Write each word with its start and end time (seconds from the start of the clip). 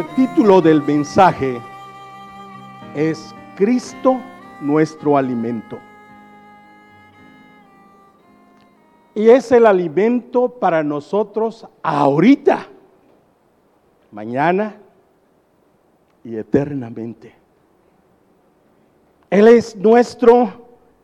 El 0.00 0.06
título 0.14 0.62
del 0.62 0.80
mensaje 0.80 1.60
es 2.94 3.34
Cristo 3.54 4.18
nuestro 4.62 5.14
alimento. 5.14 5.78
Y 9.14 9.28
es 9.28 9.52
el 9.52 9.66
alimento 9.66 10.48
para 10.48 10.82
nosotros 10.82 11.66
ahorita, 11.82 12.66
mañana 14.10 14.76
y 16.24 16.34
eternamente. 16.34 17.34
Él 19.28 19.48
es 19.48 19.76
nuestro 19.76 20.50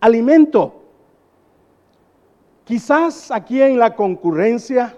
alimento. 0.00 0.74
Quizás 2.64 3.30
aquí 3.30 3.60
en 3.60 3.78
la 3.78 3.94
concurrencia 3.94 4.96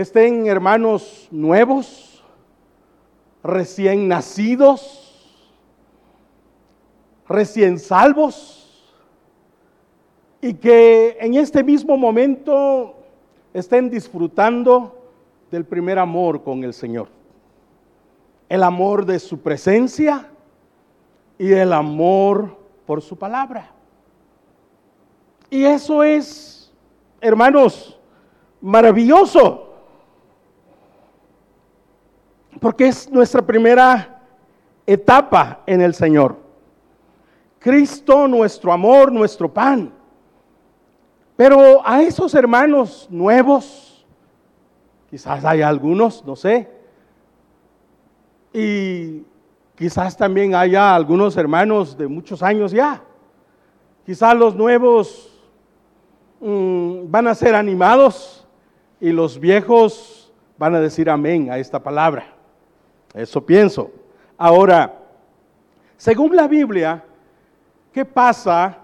estén 0.00 0.46
hermanos 0.46 1.28
nuevos, 1.30 2.24
recién 3.42 4.08
nacidos, 4.08 5.54
recién 7.28 7.78
salvos, 7.78 8.96
y 10.40 10.54
que 10.54 11.18
en 11.20 11.34
este 11.34 11.62
mismo 11.62 11.98
momento 11.98 12.94
estén 13.52 13.90
disfrutando 13.90 14.96
del 15.50 15.66
primer 15.66 15.98
amor 15.98 16.42
con 16.42 16.64
el 16.64 16.72
Señor. 16.72 17.08
El 18.48 18.62
amor 18.62 19.04
de 19.04 19.18
su 19.18 19.38
presencia 19.40 20.30
y 21.38 21.52
el 21.52 21.74
amor 21.74 22.56
por 22.86 23.02
su 23.02 23.18
palabra. 23.18 23.70
Y 25.50 25.64
eso 25.64 26.02
es, 26.02 26.72
hermanos, 27.20 27.98
maravilloso. 28.62 29.69
Porque 32.60 32.88
es 32.88 33.10
nuestra 33.10 33.42
primera 33.42 34.20
etapa 34.86 35.62
en 35.66 35.80
el 35.80 35.94
Señor. 35.94 36.36
Cristo, 37.58 38.28
nuestro 38.28 38.72
amor, 38.72 39.10
nuestro 39.10 39.52
pan. 39.52 39.92
Pero 41.36 41.80
a 41.86 42.02
esos 42.02 42.34
hermanos 42.34 43.08
nuevos, 43.10 44.06
quizás 45.08 45.44
hay 45.44 45.62
algunos, 45.62 46.24
no 46.24 46.36
sé, 46.36 46.68
y 48.52 49.22
quizás 49.76 50.16
también 50.16 50.54
haya 50.54 50.94
algunos 50.94 51.36
hermanos 51.36 51.96
de 51.96 52.08
muchos 52.08 52.42
años 52.42 52.72
ya. 52.72 53.02
Quizás 54.04 54.36
los 54.36 54.54
nuevos 54.54 55.32
mmm, 56.40 57.10
van 57.10 57.28
a 57.28 57.34
ser 57.34 57.54
animados 57.54 58.46
y 59.00 59.12
los 59.12 59.38
viejos 59.38 60.32
van 60.58 60.74
a 60.74 60.80
decir 60.80 61.08
amén 61.08 61.50
a 61.50 61.58
esta 61.58 61.82
palabra. 61.82 62.39
Eso 63.14 63.44
pienso. 63.44 63.90
Ahora, 64.38 64.98
según 65.96 66.34
la 66.34 66.48
Biblia, 66.48 67.04
¿qué 67.92 68.04
pasa 68.04 68.78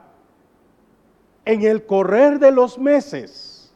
en 1.47 1.62
el 1.62 1.87
correr 1.87 2.38
de 2.38 2.50
los 2.50 2.78
meses 2.78 3.72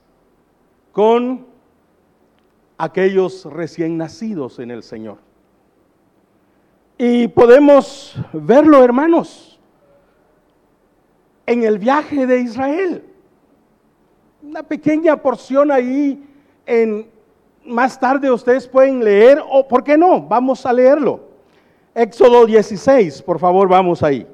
con 0.93 1.47
aquellos 2.77 3.45
recién 3.45 3.97
nacidos 3.97 4.59
en 4.59 4.71
el 4.71 4.83
Señor. 4.83 5.19
Y 6.99 7.29
podemos 7.29 8.15
verlo, 8.33 8.83
hermanos, 8.83 9.59
en 11.47 11.63
el 11.63 11.79
viaje 11.79 12.27
de 12.27 12.41
Israel. 12.41 13.05
Una 14.43 14.63
pequeña 14.63 15.17
porción 15.17 15.71
ahí 15.71 16.27
en 16.67 17.09
más 17.71 17.99
tarde 17.99 18.31
ustedes 18.31 18.67
pueden 18.67 19.03
leer 19.03 19.43
o 19.49 19.67
por 19.67 19.83
qué 19.83 19.97
no, 19.97 20.21
vamos 20.21 20.67
a 20.67 20.73
leerlo. 20.73 21.21
Éxodo 21.95 22.47
16, 22.47 23.23
por 23.23 23.39
favor, 23.39 23.69
vamos 23.69 24.03
ahí. 24.03 24.27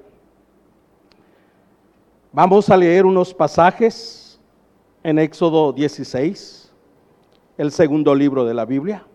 Vamos 2.32 2.68
a 2.68 2.76
leer 2.76 3.06
unos 3.06 3.32
pasajes 3.32 4.40
en 5.02 5.18
Éxodo 5.18 5.72
16, 5.72 6.72
el 7.56 7.70
segundo 7.70 8.14
libro 8.14 8.44
de 8.44 8.54
la 8.54 8.64
Biblia. 8.64 9.06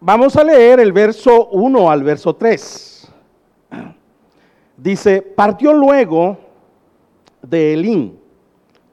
Vamos 0.00 0.36
a 0.36 0.44
leer 0.44 0.80
el 0.80 0.92
verso 0.92 1.48
1 1.48 1.90
al 1.90 2.02
verso 2.02 2.34
3. 2.34 3.12
Dice, 4.76 5.22
partió 5.22 5.72
luego 5.72 6.38
de 7.42 7.74
Elín 7.74 8.18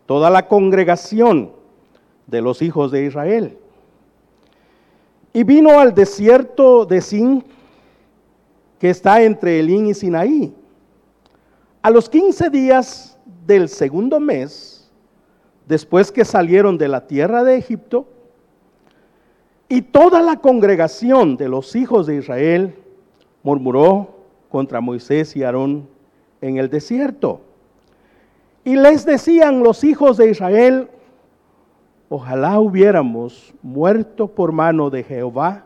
toda 0.06 0.30
la 0.30 0.48
congregación 0.48 1.59
de 2.30 2.42
los 2.42 2.62
hijos 2.62 2.92
de 2.92 3.06
Israel 3.06 3.58
y 5.34 5.44
vino 5.44 5.80
al 5.80 5.94
desierto 5.94 6.86
de 6.86 7.02
Sin, 7.02 7.44
que 8.80 8.90
está 8.90 9.22
entre 9.22 9.60
Elín 9.60 9.88
y 9.88 9.94
Sinaí 9.94 10.54
a 11.82 11.90
los 11.90 12.10
15 12.10 12.50
días 12.50 13.18
del 13.46 13.70
segundo 13.70 14.20
mes, 14.20 14.92
después 15.68 16.12
que 16.12 16.26
salieron 16.26 16.78
de 16.78 16.88
la 16.88 17.08
tierra 17.08 17.44
de 17.44 17.56
Egipto, 17.56 18.08
y 19.70 19.82
toda 19.82 20.22
la 20.22 20.38
congregación 20.38 21.38
de 21.38 21.48
los 21.48 21.76
hijos 21.76 22.08
de 22.08 22.16
Israel 22.16 22.76
murmuró 23.44 24.16
contra 24.50 24.82
Moisés 24.82 25.36
y 25.36 25.44
Aarón 25.44 25.88
en 26.42 26.58
el 26.58 26.70
desierto. 26.70 27.42
Y 28.66 28.76
les 28.76 29.06
decían 29.06 29.64
los 29.64 29.84
hijos 29.84 30.18
de 30.18 30.32
Israel, 30.32 30.90
ojalá 32.10 32.60
hubiéramos 32.60 33.54
muerto 33.62 34.28
por 34.28 34.52
mano 34.52 34.90
de 34.90 35.04
Jehová 35.04 35.66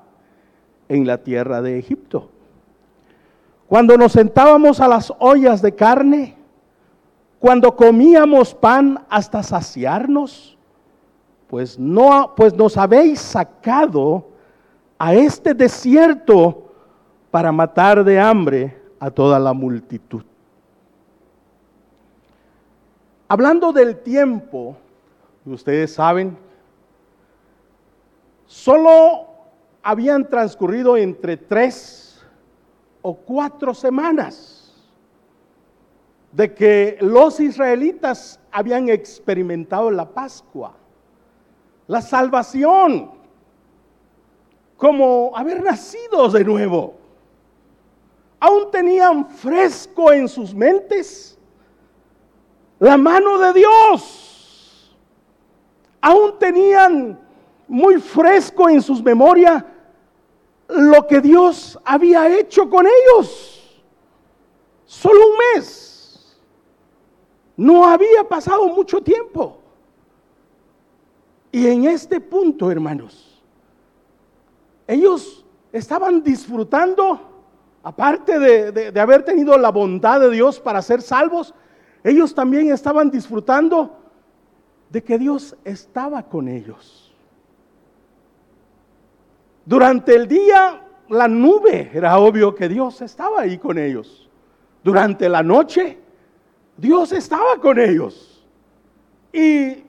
en 0.90 1.08
la 1.08 1.18
tierra 1.18 1.62
de 1.62 1.80
Egipto 1.80 2.30
cuando 3.74 3.98
nos 3.98 4.12
sentábamos 4.12 4.80
a 4.80 4.88
las 4.88 5.12
ollas 5.18 5.60
de 5.64 5.74
carne, 5.74 6.38
cuando 7.40 7.76
comíamos 7.76 8.54
pan 8.54 9.04
hasta 9.10 9.42
saciarnos, 9.42 10.56
pues 11.48 11.80
no 11.80 12.34
pues 12.36 12.54
nos 12.54 12.78
habéis 12.78 13.20
sacado 13.20 14.28
a 15.00 15.16
este 15.16 15.56
desierto 15.56 16.72
para 17.32 17.52
matar 17.52 18.04
de 18.04 18.20
hambre 18.20 18.80
a 19.00 19.10
toda 19.10 19.40
la 19.40 19.54
multitud. 19.54 20.24
Hablando 23.28 23.74
del 23.74 23.98
tiempo, 24.04 24.78
ustedes 25.46 25.94
saben, 25.94 26.38
solo 28.46 29.28
habían 29.82 30.30
transcurrido 30.30 30.96
entre 30.96 31.38
tres 31.38 32.24
o 33.02 33.16
cuatro 33.16 33.74
semanas 33.74 34.74
de 36.32 36.54
que 36.54 36.98
los 37.02 37.40
israelitas 37.40 38.40
habían 38.52 38.90
experimentado 38.90 39.92
la 39.92 40.10
Pascua, 40.10 40.76
la 41.88 42.02
salvación, 42.02 43.12
como 44.78 45.32
haber 45.36 45.62
nacido 45.62 46.30
de 46.30 46.44
nuevo. 46.44 46.96
Aún 48.40 48.72
tenían 48.72 49.30
fresco 49.30 50.12
en 50.12 50.28
sus 50.28 50.54
mentes 50.54 51.38
la 52.80 52.98
mano 52.98 53.38
de 53.38 53.54
Dios. 53.54 54.33
Aún 56.06 56.38
tenían 56.38 57.18
muy 57.66 57.98
fresco 57.98 58.68
en 58.68 58.82
sus 58.82 59.02
memorias 59.02 59.64
lo 60.68 61.08
que 61.08 61.22
Dios 61.22 61.80
había 61.86 62.28
hecho 62.28 62.70
con 62.70 62.86
ellos. 62.86 63.82
Solo 64.84 65.18
un 65.30 65.38
mes. 65.56 66.38
No 67.56 67.86
había 67.86 68.28
pasado 68.28 68.68
mucho 68.68 69.02
tiempo. 69.02 69.62
Y 71.54 71.68
en 71.68 71.86
este 71.86 72.20
punto, 72.20 72.70
hermanos, 72.70 73.42
ellos 74.86 75.46
estaban 75.72 76.22
disfrutando, 76.22 77.18
aparte 77.82 78.40
de, 78.40 78.92
de, 78.92 79.00
haber 79.00 79.24
tenido 79.24 79.58
la 79.58 79.72
bondad 79.72 80.20
de 80.20 80.32
Dios 80.32 80.60
para 80.60 80.82
ser 80.82 81.02
salvos, 81.02 81.54
ellos 82.04 82.36
también 82.36 82.74
estaban 82.74 83.10
disfrutando 83.10 84.03
de 84.94 85.04
que 85.04 85.18
Dios 85.18 85.56
estaba 85.66 86.22
con 86.22 86.48
ellos. 86.48 87.12
Durante 89.66 90.14
el 90.14 90.28
día, 90.28 90.84
la 91.10 91.28
nube, 91.28 91.90
era 91.92 92.20
obvio 92.20 92.54
que 92.54 92.70
Dios 92.70 93.02
estaba 93.02 93.42
ahí 93.42 93.58
con 93.58 93.80
ellos. 93.80 94.30
Durante 94.84 95.28
la 95.28 95.42
noche, 95.42 95.98
Dios 96.78 97.12
estaba 97.12 97.58
con 97.60 97.80
ellos. 97.80 98.46
Y 99.32 99.84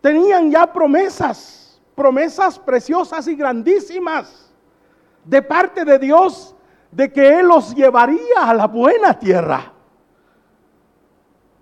tenían 0.00 0.50
ya 0.50 0.72
promesas, 0.72 1.80
promesas 1.94 2.58
preciosas 2.58 3.28
y 3.28 3.36
grandísimas 3.36 4.52
de 5.24 5.40
parte 5.40 5.84
de 5.84 6.00
Dios 6.00 6.52
de 6.90 7.12
que 7.12 7.38
Él 7.38 7.46
los 7.46 7.76
llevaría 7.76 8.42
a 8.42 8.52
la 8.54 8.66
buena 8.66 9.16
tierra. 9.16 9.72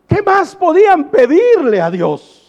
¿Qué 0.09 0.23
más 0.23 0.57
podían 0.57 1.11
pedirle 1.11 1.83
a 1.83 1.91
Dios? 1.91 2.41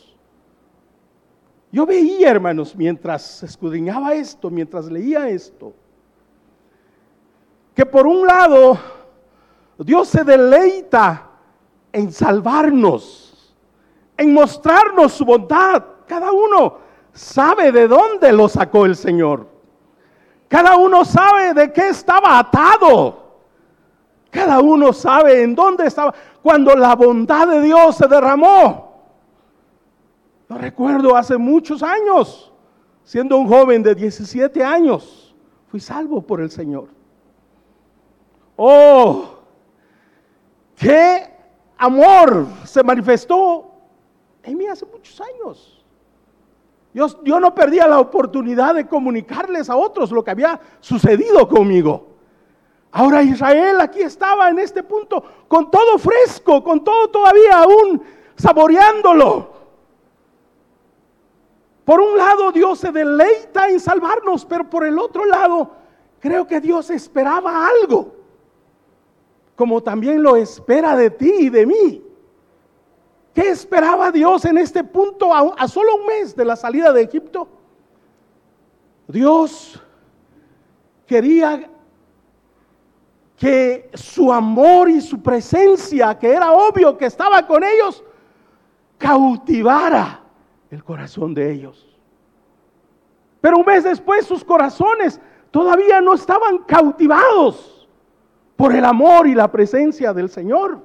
Yo 1.76 1.86
veía, 1.86 2.32
hermanos, 2.32 2.74
mientras 2.74 3.44
escudriñaba 3.44 4.14
esto, 4.14 4.50
mientras 4.50 4.86
leía 4.86 5.28
esto, 5.28 5.74
que 7.74 7.86
por 7.86 8.08
un 8.08 8.26
lado 8.26 8.80
Dios 9.80 10.08
se 10.08 10.24
deleita 10.24 11.28
en 11.92 12.14
salvarnos, 12.14 13.54
en 14.16 14.34
mostrarnos 14.34 15.12
su 15.12 15.26
bondad. 15.26 15.84
Cada 16.08 16.32
uno 16.32 16.78
sabe 17.12 17.74
de 17.74 17.90
dónde 17.90 18.32
lo 18.32 18.48
sacó 18.48 18.86
el 18.86 18.96
Señor. 18.96 19.46
Cada 20.48 20.78
uno 20.78 21.04
sabe 21.04 21.54
de 21.54 21.74
qué 21.74 21.90
estaba 21.90 22.40
atado. 22.40 23.22
Cada 24.32 24.62
uno 24.62 24.94
sabe 24.94 25.44
en 25.44 25.54
dónde 25.54 25.88
estaba 25.88 26.16
cuando 26.42 26.74
la 26.74 26.96
bondad 26.96 27.50
de 27.50 27.64
Dios 27.64 27.98
se 27.98 28.08
derramó. 28.08 28.85
Lo 30.48 30.58
recuerdo 30.58 31.16
hace 31.16 31.38
muchos 31.38 31.82
años, 31.82 32.52
siendo 33.04 33.38
un 33.38 33.48
joven 33.48 33.82
de 33.82 33.96
17 33.96 34.64
años, 34.64 35.36
fui 35.68 35.80
salvo 35.80 36.22
por 36.22 36.42
el 36.42 36.52
Señor. 36.52 36.90
Oh, 38.56 39.40
qué 40.76 41.28
amor 41.78 42.48
se 42.64 42.84
manifestó 42.84 43.72
en 44.44 44.58
mí 44.58 44.68
hace 44.68 44.86
muchos 44.86 45.20
años. 45.20 45.84
Yo, 46.94 47.08
yo, 47.24 47.40
no 47.40 47.54
perdía 47.54 47.88
la 47.88 48.00
oportunidad 48.00 48.76
de 48.76 48.88
comunicarles 48.88 49.70
a 49.70 49.76
otros 49.76 50.12
lo 50.12 50.24
que 50.24 50.32
había 50.32 50.60
sucedido 50.80 51.48
conmigo. 51.50 52.16
Ahora 52.92 53.22
Israel 53.22 53.82
aquí 53.82 54.00
estaba 54.00 54.50
en 54.50 54.60
este 54.60 54.82
punto 54.82 55.22
con 55.50 55.70
todo 55.70 55.98
fresco, 55.98 56.64
con 56.64 56.82
todo 56.82 57.10
todavía 57.10 57.64
aún 57.64 58.02
saboreándolo. 58.38 59.55
Por 61.86 62.00
un 62.02 62.18
lado 62.18 62.52
Dios 62.52 62.80
se 62.80 62.92
deleita 62.92 63.70
en 63.70 63.80
salvarnos, 63.80 64.44
pero 64.44 64.68
por 64.68 64.84
el 64.86 64.98
otro 64.98 65.24
lado 65.24 65.72
creo 66.20 66.48
que 66.48 66.60
Dios 66.60 66.90
esperaba 66.90 67.68
algo, 67.68 68.16
como 69.56 69.82
también 69.84 70.24
lo 70.24 70.36
espera 70.36 70.96
de 70.96 71.12
ti 71.12 71.32
y 71.42 71.50
de 71.50 71.66
mí. 71.68 72.04
¿Qué 73.36 73.50
esperaba 73.50 74.12
Dios 74.12 74.46
en 74.46 74.58
este 74.58 74.84
punto 74.84 75.32
a, 75.32 75.68
solo 75.68 75.98
un 75.98 76.08
mes 76.08 76.36
de 76.36 76.46
la 76.46 76.56
salida 76.56 76.92
de 76.92 77.04
Egipto? 77.04 77.48
Dios 79.08 79.80
quería 81.06 81.70
que 83.38 83.92
su 83.94 84.34
amor 84.34 84.90
y 84.90 85.02
su 85.02 85.22
presencia, 85.22 86.18
que 86.18 86.34
era 86.34 86.52
obvio 86.54 86.98
que 86.98 87.06
estaba 87.06 87.46
con 87.46 87.64
ellos, 87.64 88.04
cautivara 88.98 90.25
el 90.72 90.84
corazón 90.84 91.34
de 91.34 91.52
ellos. 91.52 91.96
Pero 93.42 93.58
un 93.58 93.66
mes 93.66 93.84
después 93.84 94.26
sus 94.26 94.44
corazones 94.44 95.22
todavía 95.52 96.02
no 96.02 96.14
estaban 96.14 96.60
cautivados 96.60 97.88
por 98.56 98.74
el 98.74 98.86
amor 98.86 99.28
y 99.28 99.36
la 99.36 99.52
presencia 99.52 100.14
del 100.14 100.30
Señor. 100.30 100.82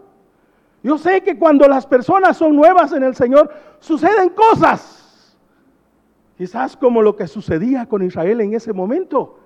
Yo 0.82 0.98
sé 0.98 1.22
que 1.22 1.38
cuando 1.38 1.68
las 1.68 1.86
personas 1.86 2.36
son 2.36 2.56
nuevas 2.56 2.92
en 2.92 3.02
el 3.02 3.14
Señor, 3.14 3.52
suceden 3.80 4.30
cosas. 4.30 5.36
Quizás 6.36 6.76
como 6.76 7.02
lo 7.02 7.16
que 7.16 7.26
sucedía 7.26 7.86
con 7.86 8.02
Israel 8.02 8.40
en 8.40 8.54
ese 8.54 8.72
momento, 8.72 9.38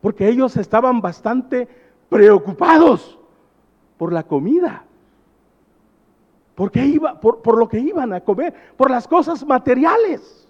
porque 0.00 0.28
ellos 0.28 0.56
estaban 0.56 1.00
bastante 1.00 1.68
preocupados 2.08 3.18
por 3.96 4.12
la 4.12 4.24
comida, 4.24 4.84
porque 6.54 6.84
iba, 6.84 7.20
por, 7.20 7.42
por 7.42 7.58
lo 7.58 7.68
que 7.68 7.78
iban 7.78 8.12
a 8.12 8.20
comer, 8.20 8.54
por 8.76 8.90
las 8.90 9.08
cosas 9.08 9.44
materiales, 9.44 10.48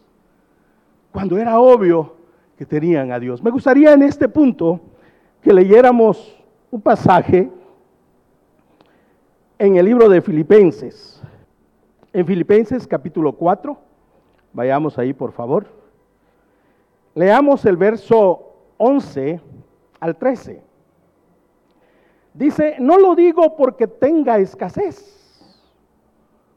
cuando 1.12 1.38
era 1.38 1.58
obvio 1.60 2.14
que 2.56 2.66
tenían 2.66 3.12
a 3.12 3.18
Dios. 3.18 3.42
Me 3.42 3.50
gustaría 3.50 3.92
en 3.92 4.02
este 4.02 4.28
punto 4.28 4.80
que 5.40 5.52
leyéramos 5.52 6.36
un 6.70 6.80
pasaje 6.80 7.50
en 9.58 9.76
el 9.76 9.84
libro 9.84 10.08
de 10.08 10.20
Filipenses. 10.20 11.22
En 12.12 12.26
Filipenses 12.26 12.86
capítulo 12.86 13.32
4, 13.32 13.76
vayamos 14.52 14.98
ahí 14.98 15.12
por 15.12 15.32
favor. 15.32 15.66
Leamos 17.14 17.64
el 17.64 17.76
verso 17.76 18.54
11 18.76 19.40
al 20.00 20.16
13. 20.16 20.62
Dice, 22.34 22.76
no 22.80 22.98
lo 22.98 23.14
digo 23.14 23.56
porque 23.56 23.86
tenga 23.86 24.38
escasez, 24.38 25.23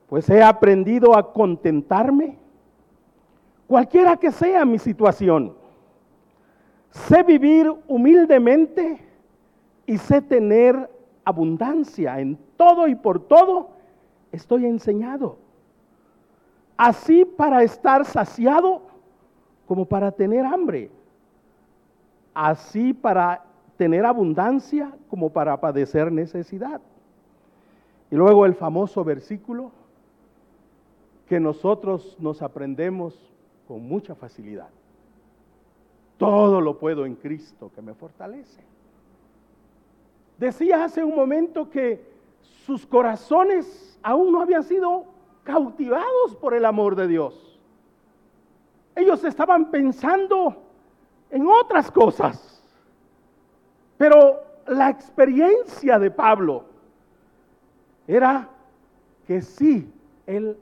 pues 0.07 0.29
he 0.29 0.41
aprendido 0.41 1.15
a 1.17 1.33
contentarme, 1.33 2.37
cualquiera 3.67 4.15
que 4.15 4.31
sea 4.31 4.65
mi 4.65 4.79
situación. 4.79 5.53
Sé 6.91 7.23
vivir 7.23 7.71
humildemente 7.87 9.05
y 9.85 9.97
sé 9.97 10.21
tener 10.21 10.89
abundancia 11.25 12.19
en 12.19 12.37
todo 12.55 12.87
y 12.87 12.95
por 12.95 13.19
todo. 13.19 13.71
Estoy 14.31 14.65
enseñado. 14.65 15.37
Así 16.77 17.25
para 17.25 17.63
estar 17.63 18.05
saciado 18.05 18.83
como 19.67 19.85
para 19.85 20.11
tener 20.11 20.45
hambre. 20.45 20.89
Así 22.33 22.93
para 22.93 23.43
tener 23.75 24.05
abundancia 24.05 24.93
como 25.09 25.29
para 25.29 25.59
padecer 25.59 26.11
necesidad. 26.11 26.81
Y 28.09 28.15
luego 28.15 28.45
el 28.45 28.55
famoso 28.55 29.03
versículo 29.03 29.71
que 31.27 31.39
nosotros 31.39 32.15
nos 32.19 32.41
aprendemos 32.41 33.13
con 33.67 33.87
mucha 33.87 34.15
facilidad. 34.15 34.69
Todo 36.17 36.61
lo 36.61 36.79
puedo 36.79 37.05
en 37.05 37.15
Cristo 37.15 37.71
que 37.75 37.81
me 37.81 37.93
fortalece. 37.93 38.63
Decía 40.37 40.83
hace 40.83 41.03
un 41.03 41.15
momento 41.15 41.69
que 41.69 42.03
sus 42.65 42.85
corazones 42.85 43.99
aún 44.01 44.31
no 44.31 44.41
habían 44.41 44.63
sido 44.63 45.05
cautivados 45.43 46.35
por 46.39 46.53
el 46.53 46.65
amor 46.65 46.95
de 46.95 47.07
Dios. 47.07 47.59
Ellos 48.95 49.23
estaban 49.23 49.69
pensando 49.69 50.55
en 51.29 51.47
otras 51.47 51.91
cosas. 51.91 52.63
Pero 53.97 54.41
la 54.67 54.89
experiencia 54.89 55.99
de 55.99 56.11
Pablo 56.11 56.65
era 58.07 58.49
que 59.25 59.41
sí, 59.41 59.91
él 60.25 60.57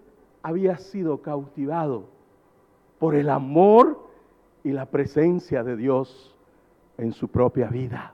había 0.46 0.78
sido 0.78 1.24
cautivado 1.24 2.08
por 3.00 3.16
el 3.16 3.32
amor 3.32 4.08
y 4.64 4.74
la 4.74 4.86
presencia 4.86 5.64
de 5.64 5.76
Dios 5.76 6.38
en 7.00 7.14
su 7.14 7.30
propia 7.30 7.68
vida. 7.68 8.14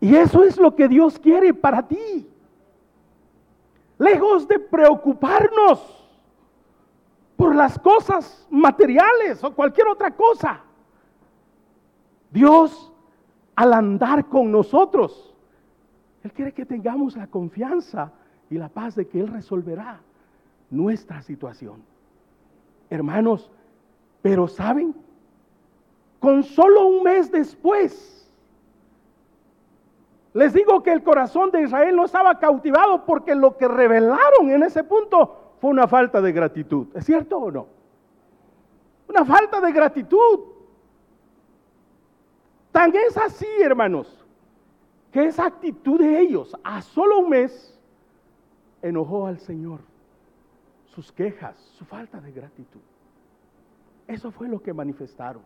Y 0.00 0.16
eso 0.16 0.42
es 0.42 0.56
lo 0.56 0.74
que 0.74 0.88
Dios 0.88 1.18
quiere 1.18 1.52
para 1.52 1.86
ti. 1.86 2.26
Lejos 3.98 4.48
de 4.48 4.58
preocuparnos 4.58 6.08
por 7.36 7.54
las 7.54 7.78
cosas 7.78 8.48
materiales 8.48 9.44
o 9.44 9.54
cualquier 9.54 9.88
otra 9.88 10.12
cosa, 10.12 10.62
Dios 12.30 12.90
al 13.54 13.74
andar 13.74 14.30
con 14.30 14.50
nosotros. 14.50 15.34
Él 16.22 16.32
quiere 16.32 16.52
que 16.52 16.64
tengamos 16.64 17.16
la 17.16 17.26
confianza 17.26 18.12
y 18.48 18.56
la 18.56 18.70
paz 18.70 18.94
de 18.94 19.06
que 19.06 19.20
Él 19.20 19.28
resolverá 19.28 20.00
nuestra 20.74 21.22
situación. 21.22 21.82
Hermanos, 22.90 23.50
pero 24.22 24.48
¿saben? 24.48 24.94
Con 26.20 26.42
solo 26.42 26.86
un 26.86 27.02
mes 27.02 27.30
después, 27.30 28.30
les 30.32 30.52
digo 30.52 30.82
que 30.82 30.92
el 30.92 31.02
corazón 31.02 31.50
de 31.50 31.62
Israel 31.62 31.94
no 31.94 32.04
estaba 32.04 32.38
cautivado 32.38 33.04
porque 33.04 33.34
lo 33.34 33.56
que 33.56 33.68
revelaron 33.68 34.50
en 34.50 34.62
ese 34.62 34.82
punto 34.82 35.54
fue 35.60 35.70
una 35.70 35.86
falta 35.86 36.20
de 36.20 36.32
gratitud. 36.32 36.88
¿Es 36.94 37.06
cierto 37.06 37.38
o 37.38 37.50
no? 37.50 37.66
Una 39.08 39.24
falta 39.24 39.60
de 39.60 39.72
gratitud. 39.72 40.40
Tan 42.72 42.92
es 42.96 43.16
así, 43.16 43.46
hermanos, 43.60 44.24
que 45.12 45.26
esa 45.26 45.46
actitud 45.46 46.00
de 46.00 46.18
ellos 46.18 46.56
a 46.64 46.82
solo 46.82 47.20
un 47.20 47.30
mes 47.30 47.78
enojó 48.82 49.26
al 49.28 49.38
Señor. 49.38 49.78
Sus 50.94 51.10
quejas, 51.12 51.56
su 51.76 51.84
falta 51.84 52.20
de 52.20 52.30
gratitud. 52.30 52.80
Eso 54.06 54.30
fue 54.30 54.48
lo 54.48 54.62
que 54.62 54.72
manifestaron. 54.72 55.42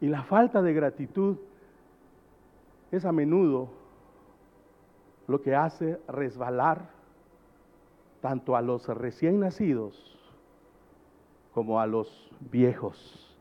Y 0.00 0.06
la 0.06 0.22
falta 0.22 0.62
de 0.62 0.72
gratitud 0.72 1.36
es 2.90 3.04
a 3.04 3.12
menudo 3.12 3.68
lo 5.26 5.40
que 5.42 5.54
hace 5.54 6.00
resbalar 6.08 6.90
tanto 8.20 8.56
a 8.56 8.62
los 8.62 8.88
recién 8.88 9.40
nacidos 9.40 10.18
como 11.52 11.80
a 11.80 11.86
los 11.86 12.30
viejos 12.50 13.36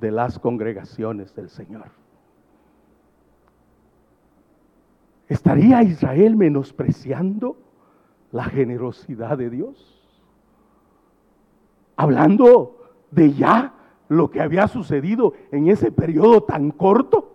de 0.00 0.10
las 0.10 0.38
congregaciones 0.38 1.34
del 1.34 1.48
Señor. 1.48 1.90
¿Estaría 5.28 5.82
Israel 5.82 6.36
menospreciando 6.36 7.56
la 8.32 8.44
generosidad 8.44 9.36
de 9.36 9.50
Dios? 9.50 9.97
Hablando 12.00 12.76
de 13.10 13.34
ya 13.34 13.74
lo 14.06 14.30
que 14.30 14.40
había 14.40 14.68
sucedido 14.68 15.32
en 15.50 15.68
ese 15.68 15.90
periodo 15.90 16.44
tan 16.44 16.70
corto? 16.70 17.34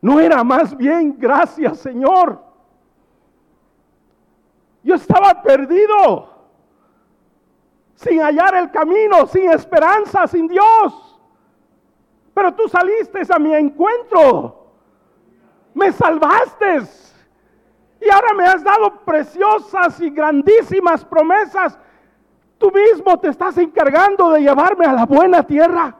No 0.00 0.18
era 0.18 0.42
más 0.42 0.76
bien, 0.76 1.14
gracias 1.16 1.78
Señor. 1.78 2.42
Yo 4.82 4.96
estaba 4.96 5.42
perdido, 5.42 6.28
sin 7.94 8.20
hallar 8.20 8.56
el 8.56 8.70
camino, 8.72 9.28
sin 9.28 9.52
esperanza, 9.52 10.26
sin 10.26 10.48
Dios. 10.48 11.20
Pero 12.34 12.52
tú 12.52 12.68
saliste 12.68 13.20
a 13.32 13.38
mi 13.38 13.54
encuentro, 13.54 14.72
me 15.72 15.92
salvaste 15.92 16.82
y 18.00 18.10
ahora 18.10 18.34
me 18.34 18.44
has 18.44 18.64
dado 18.64 19.04
preciosas 19.04 20.00
y 20.00 20.10
grandísimas 20.10 21.04
promesas. 21.04 21.78
Tú 22.64 22.72
mismo 22.72 23.18
te 23.18 23.28
estás 23.28 23.58
encargando 23.58 24.30
de 24.30 24.40
llevarme 24.40 24.86
a 24.86 24.94
la 24.94 25.04
buena 25.04 25.42
tierra. 25.42 25.94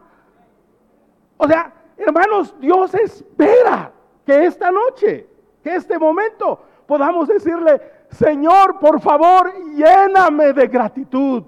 O 1.37 1.47
sea, 1.47 1.71
hermanos, 1.99 2.59
Dios 2.59 2.95
espera 2.95 3.93
que 4.25 4.47
esta 4.47 4.71
noche, 4.71 5.29
que 5.63 5.75
este 5.75 5.99
momento 5.99 6.59
podamos 6.87 7.29
decirle, 7.29 7.83
Señor, 8.09 8.79
por 8.79 8.99
favor, 9.03 9.53
lléname 9.75 10.55
de 10.55 10.67
gratitud. 10.67 11.43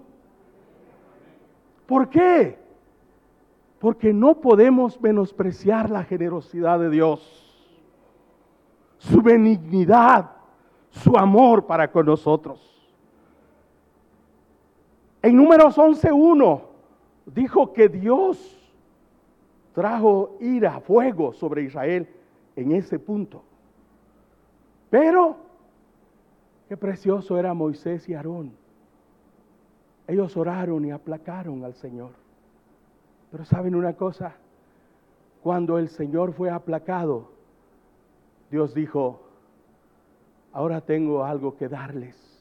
¿Por 1.87 2.11
qué? 2.11 2.59
Porque 3.79 4.13
no 4.13 4.35
podemos 4.35 5.01
menospreciar 5.01 5.89
la 5.89 6.05
generosidad 6.05 6.79
de 6.79 6.91
Dios, 6.91 7.73
su 8.99 9.23
benignidad, 9.23 10.33
su 10.91 11.17
amor 11.17 11.65
para 11.65 11.91
con 11.91 12.05
nosotros. 12.05 12.76
En 15.27 15.35
números 15.35 15.77
11.1 15.77 16.63
dijo 17.35 17.73
que 17.73 17.89
Dios 17.89 18.39
trajo 19.75 20.37
ira, 20.39 20.79
fuego 20.79 21.33
sobre 21.33 21.63
Israel 21.63 22.09
en 22.55 22.71
ese 22.71 23.01
punto. 23.01 23.43
Pero, 24.89 25.37
qué 26.69 26.77
precioso 26.77 27.37
era 27.41 27.55
Moisés 27.55 28.09
y 28.09 28.15
Aarón. 28.15 28.53
Ellos 30.07 30.37
oraron 30.37 30.85
y 30.85 30.93
aplacaron 30.93 31.65
al 31.65 31.75
Señor. 31.75 32.13
Pero 33.33 33.45
saben 33.45 33.75
una 33.75 33.95
cosa, 33.95 34.37
cuando 35.43 35.81
el 35.81 35.89
Señor 35.89 36.35
fue 36.35 36.51
aplacado, 36.51 37.33
Dios 38.49 38.75
dijo, 38.75 39.23
ahora 40.53 40.83
tengo 40.83 41.25
algo 41.25 41.57
que 41.57 41.69
darles. 41.69 42.36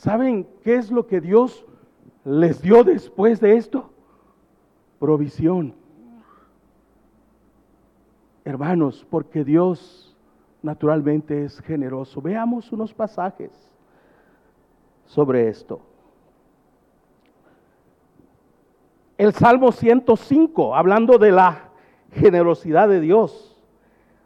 ¿Saben 0.00 0.48
qué 0.62 0.76
es 0.76 0.90
lo 0.90 1.06
que 1.06 1.20
Dios 1.20 1.62
les 2.24 2.62
dio 2.62 2.84
después 2.84 3.38
de 3.38 3.58
esto? 3.58 3.90
Provisión. 4.98 5.74
Hermanos, 8.42 9.06
porque 9.10 9.44
Dios 9.44 10.16
naturalmente 10.62 11.44
es 11.44 11.60
generoso. 11.60 12.22
Veamos 12.22 12.72
unos 12.72 12.94
pasajes 12.94 13.50
sobre 15.04 15.48
esto. 15.48 15.82
El 19.18 19.34
Salmo 19.34 19.70
105, 19.70 20.74
hablando 20.74 21.18
de 21.18 21.30
la 21.30 21.68
generosidad 22.12 22.88
de 22.88 23.00
Dios. 23.00 23.54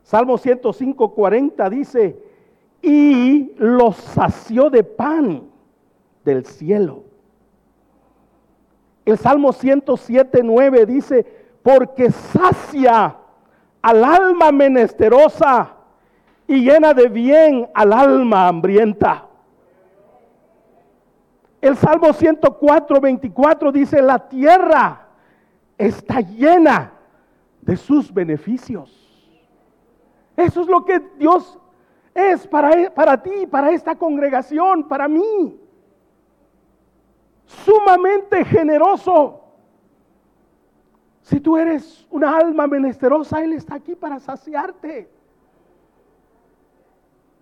Salmo 0.05 0.39
105, 0.39 1.15
40 1.15 1.69
dice, 1.69 2.17
y 2.81 3.57
los 3.57 3.97
sació 3.97 4.71
de 4.71 4.85
pan 4.85 5.51
del 6.25 6.45
cielo. 6.45 7.05
El 9.05 9.19
Salmo 9.19 9.53
107, 9.53 10.41
9 10.43 10.87
dice, 10.87 11.27
porque 11.63 12.11
sacia 12.11 13.17
al 13.83 14.05
alma 14.05 14.51
menesterosa 14.51 15.75
y 16.47 16.63
llena 16.63 16.95
de 16.95 17.09
bien 17.09 17.69
al 17.75 17.93
alma 17.93 18.49
hambrienta. 18.49 19.27
El 21.61 21.77
Salmo 21.77 22.13
104, 22.13 23.01
24 23.01 23.73
dice, 23.73 24.03
la 24.03 24.29
tierra 24.29 25.09
está 25.79 26.21
llena 26.21 26.93
de 27.61 27.77
sus 27.77 28.13
beneficios. 28.13 29.05
Eso 30.37 30.63
es 30.63 30.67
lo 30.67 30.85
que 30.85 31.01
Dios 31.19 31.59
es 32.15 32.47
para, 32.47 32.91
para 32.91 33.23
ti, 33.23 33.47
para 33.47 33.71
esta 33.71 33.95
congregación, 33.97 34.87
para 34.89 35.09
mí. 35.09 35.59
Sumamente 37.65 38.45
generoso. 38.45 39.41
Si 41.23 41.41
tú 41.41 41.57
eres 41.57 42.07
una 42.11 42.37
alma 42.37 42.67
menesterosa, 42.67 43.43
Él 43.43 43.55
está 43.55 43.77
aquí 43.77 43.95
para 43.95 44.19
saciarte. 44.19 45.09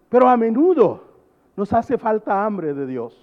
Pero 0.09 0.29
a 0.29 0.37
menudo 0.37 1.05
nos 1.57 1.73
hace 1.73 1.99
falta 1.99 2.45
hambre 2.45 2.75
de 2.75 2.87
Dios. 2.87 3.19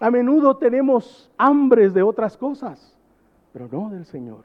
A 0.00 0.10
menudo 0.10 0.56
tenemos 0.56 1.30
hambres 1.38 1.94
de 1.94 2.02
otras 2.02 2.36
cosas, 2.36 2.94
pero 3.52 3.68
no 3.70 3.90
del 3.90 4.04
Señor. 4.04 4.44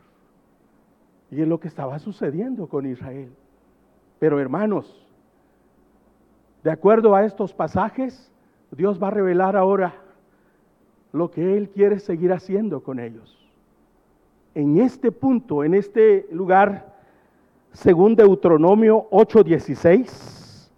Y 1.31 1.41
es 1.41 1.47
lo 1.47 1.59
que 1.59 1.67
estaba 1.67 1.99
sucediendo 1.99 2.67
con 2.67 2.85
Israel. 2.85 3.31
Pero 4.19 4.39
hermanos, 4.39 5.05
de 6.63 6.71
acuerdo 6.71 7.15
a 7.15 7.25
estos 7.25 7.53
pasajes, 7.53 8.31
Dios 8.71 9.01
va 9.01 9.07
a 9.07 9.11
revelar 9.11 9.55
ahora 9.55 9.95
lo 11.11 11.31
que 11.31 11.57
Él 11.57 11.69
quiere 11.69 11.99
seguir 11.99 12.31
haciendo 12.33 12.83
con 12.83 12.99
ellos 12.99 13.39
en 14.55 14.79
este 14.79 15.11
punto, 15.11 15.63
en 15.63 15.73
este 15.73 16.27
lugar, 16.31 16.93
según 17.71 18.15
Deuteronomio 18.15 19.07
8:16, 19.11 20.71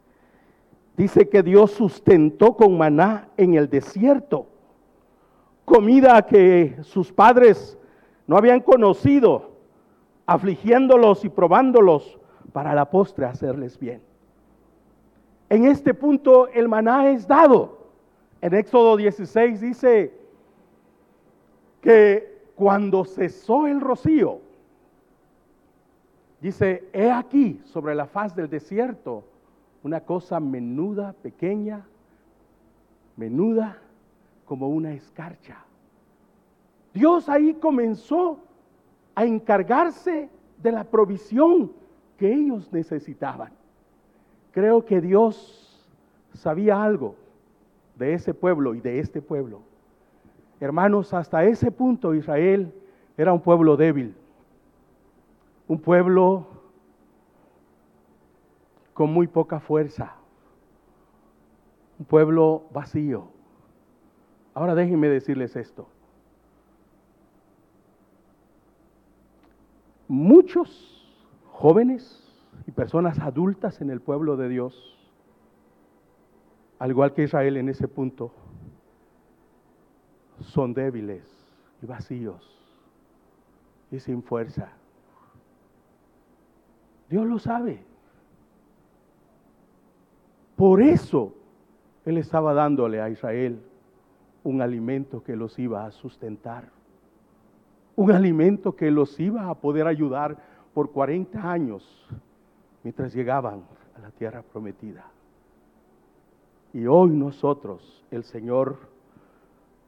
dice 0.98 1.30
que 1.30 1.42
Dios 1.42 1.72
sustentó 1.72 2.56
con 2.56 2.78
maná 2.78 3.30
en 3.38 3.56
el 3.56 3.70
desierto, 3.70 4.48
comida 5.66 6.22
que 6.26 6.78
sus 6.82 7.12
padres 7.12 7.78
no 8.28 8.38
habían 8.38 8.60
conocido, 8.60 9.52
afligiéndolos 10.26 11.26
y 11.26 11.30
probándolos 11.30 12.20
para 12.54 12.76
la 12.76 12.90
postre 12.90 13.26
hacerles 13.26 13.80
bien. 13.80 14.02
En 15.50 15.66
este 15.66 15.94
punto 15.94 16.48
el 16.50 16.68
maná 16.70 17.10
es 17.10 17.28
dado. 17.28 17.80
En 18.42 18.54
Éxodo 18.54 18.98
16 18.98 19.60
dice 19.62 20.21
que 21.82 22.52
cuando 22.56 23.04
cesó 23.06 23.68
el 23.68 23.82
rocío, 23.82 24.40
dice, 26.40 26.88
he 26.94 27.12
aquí 27.12 27.60
sobre 27.66 27.96
la 27.96 28.06
faz 28.06 28.36
del 28.36 28.50
desierto 28.50 29.24
una 29.84 30.02
cosa 30.02 30.40
menuda, 30.40 31.14
pequeña, 31.14 31.86
menuda 33.18 33.78
como 34.46 34.70
una 34.70 34.94
escarcha. 34.94 35.66
Dios 36.94 37.30
ahí 37.30 37.54
comenzó 37.56 38.40
a 39.16 39.26
encargarse 39.26 40.30
de 40.62 40.72
la 40.72 40.84
provisión 40.84 41.72
que 42.18 42.32
ellos 42.32 42.72
necesitaban. 42.72 43.52
Creo 44.52 44.86
que 44.86 45.02
Dios 45.02 45.90
sabía 46.34 46.84
algo 46.84 47.16
de 47.96 48.14
ese 48.14 48.34
pueblo 48.34 48.76
y 48.76 48.82
de 48.82 49.00
este 49.00 49.22
pueblo. 49.22 49.62
Hermanos, 50.62 51.12
hasta 51.16 51.44
ese 51.44 51.72
punto 51.72 52.14
Israel 52.14 52.72
era 53.18 53.34
un 53.34 53.42
pueblo 53.42 53.76
débil, 53.78 54.16
un 55.68 55.80
pueblo 55.80 56.46
con 58.94 59.12
muy 59.12 59.26
poca 59.26 59.60
fuerza, 59.60 60.14
un 61.98 62.06
pueblo 62.06 62.66
vacío. 62.72 63.26
Ahora 64.54 64.76
déjenme 64.76 65.10
decirles 65.10 65.56
esto. 65.56 65.88
Muchos 70.08 71.12
jóvenes 71.50 72.24
y 72.68 72.72
personas 72.72 73.18
adultas 73.18 73.82
en 73.82 73.90
el 73.90 74.00
pueblo 74.00 74.38
de 74.38 74.48
Dios, 74.48 74.96
al 76.78 76.92
igual 76.92 77.16
que 77.16 77.24
Israel 77.24 77.58
en 77.58 77.70
ese 77.70 77.88
punto, 77.88 78.32
son 80.42 80.74
débiles 80.74 81.24
y 81.82 81.86
vacíos 81.86 82.62
y 83.92 84.00
sin 84.00 84.24
fuerza. 84.24 84.72
Dios 87.10 87.28
lo 87.28 87.40
sabe. 87.40 87.84
Por 90.56 90.82
eso 90.82 91.34
Él 92.06 92.18
estaba 92.18 92.54
dándole 92.54 93.02
a 93.02 93.10
Israel 93.10 93.62
un 94.44 94.62
alimento 94.62 95.24
que 95.24 95.36
los 95.36 95.58
iba 95.60 95.86
a 95.86 95.92
sustentar. 95.92 96.70
Un 97.96 98.12
alimento 98.12 98.76
que 98.76 98.90
los 98.90 99.20
iba 99.20 99.50
a 99.50 99.56
poder 99.56 99.88
ayudar 99.88 100.38
por 100.74 100.92
40 100.92 101.52
años 101.52 102.08
mientras 102.84 103.14
llegaban 103.14 103.64
a 103.96 104.00
la 104.00 104.12
tierra 104.12 104.42
prometida. 104.42 105.06
Y 106.74 106.86
hoy 106.86 107.10
nosotros, 107.12 108.06
el 108.10 108.24
Señor 108.24 108.91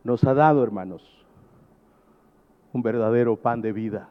nos 0.04 0.24
ha 0.24 0.34
dado, 0.34 0.64
hermanos, 0.64 1.26
un 2.74 2.82
verdadero 2.82 3.36
pan 3.36 3.62
de 3.62 3.72
vida. 3.72 4.10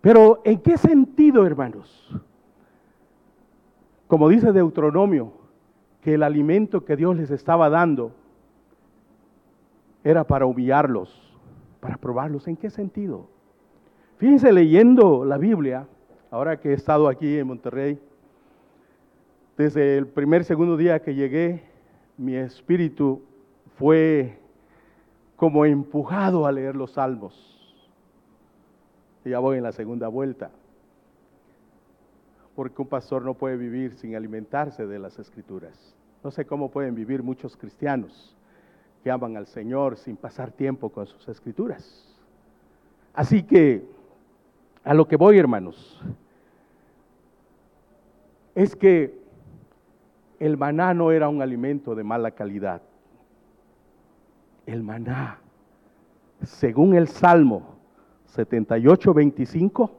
Pero 0.00 0.40
¿en 0.44 0.60
qué 0.60 0.78
sentido, 0.78 1.46
hermanos? 1.46 2.14
Como 4.06 4.28
dice 4.28 4.52
Deuteronomio, 4.52 5.32
que 6.02 6.14
el 6.14 6.22
alimento 6.22 6.84
que 6.84 6.96
Dios 6.96 7.16
les 7.16 7.30
estaba 7.30 7.68
dando 7.68 8.12
era 10.02 10.24
para 10.24 10.46
humillarlos, 10.46 11.36
para 11.80 11.96
probarlos. 11.96 12.48
¿En 12.48 12.56
qué 12.56 12.70
sentido? 12.70 13.28
Fíjense 14.16 14.52
leyendo 14.52 15.24
la 15.24 15.36
Biblia, 15.36 15.86
ahora 16.30 16.58
que 16.58 16.70
he 16.70 16.74
estado 16.74 17.08
aquí 17.08 17.38
en 17.38 17.46
Monterrey, 17.46 18.00
desde 19.56 19.98
el 19.98 20.06
primer, 20.06 20.44
segundo 20.44 20.76
día 20.76 21.02
que 21.02 21.14
llegué, 21.14 21.67
mi 22.18 22.34
espíritu 22.34 23.22
fue 23.78 24.38
como 25.36 25.64
empujado 25.64 26.46
a 26.46 26.52
leer 26.52 26.74
los 26.74 26.92
salmos. 26.92 27.54
Y 29.24 29.30
ya 29.30 29.38
voy 29.38 29.56
en 29.56 29.62
la 29.62 29.72
segunda 29.72 30.08
vuelta. 30.08 30.50
Porque 32.56 32.82
un 32.82 32.88
pastor 32.88 33.24
no 33.24 33.34
puede 33.34 33.56
vivir 33.56 33.94
sin 33.94 34.16
alimentarse 34.16 34.84
de 34.84 34.98
las 34.98 35.18
escrituras. 35.20 35.94
No 36.24 36.32
sé 36.32 36.44
cómo 36.44 36.70
pueden 36.70 36.96
vivir 36.96 37.22
muchos 37.22 37.56
cristianos 37.56 38.36
que 39.04 39.12
aman 39.12 39.36
al 39.36 39.46
Señor 39.46 39.96
sin 39.96 40.16
pasar 40.16 40.50
tiempo 40.50 40.90
con 40.90 41.06
sus 41.06 41.28
escrituras. 41.28 42.04
Así 43.14 43.44
que, 43.44 43.84
a 44.82 44.92
lo 44.92 45.06
que 45.06 45.16
voy, 45.16 45.38
hermanos, 45.38 46.02
es 48.56 48.74
que 48.74 49.27
el 50.38 50.56
maná 50.56 50.94
no 50.94 51.10
era 51.10 51.28
un 51.28 51.42
alimento 51.42 51.94
de 51.94 52.04
mala 52.04 52.30
calidad. 52.30 52.82
El 54.66 54.82
maná, 54.82 55.38
según 56.42 56.94
el 56.94 57.08
Salmo 57.08 57.76
78, 58.26 59.14
25, 59.14 59.90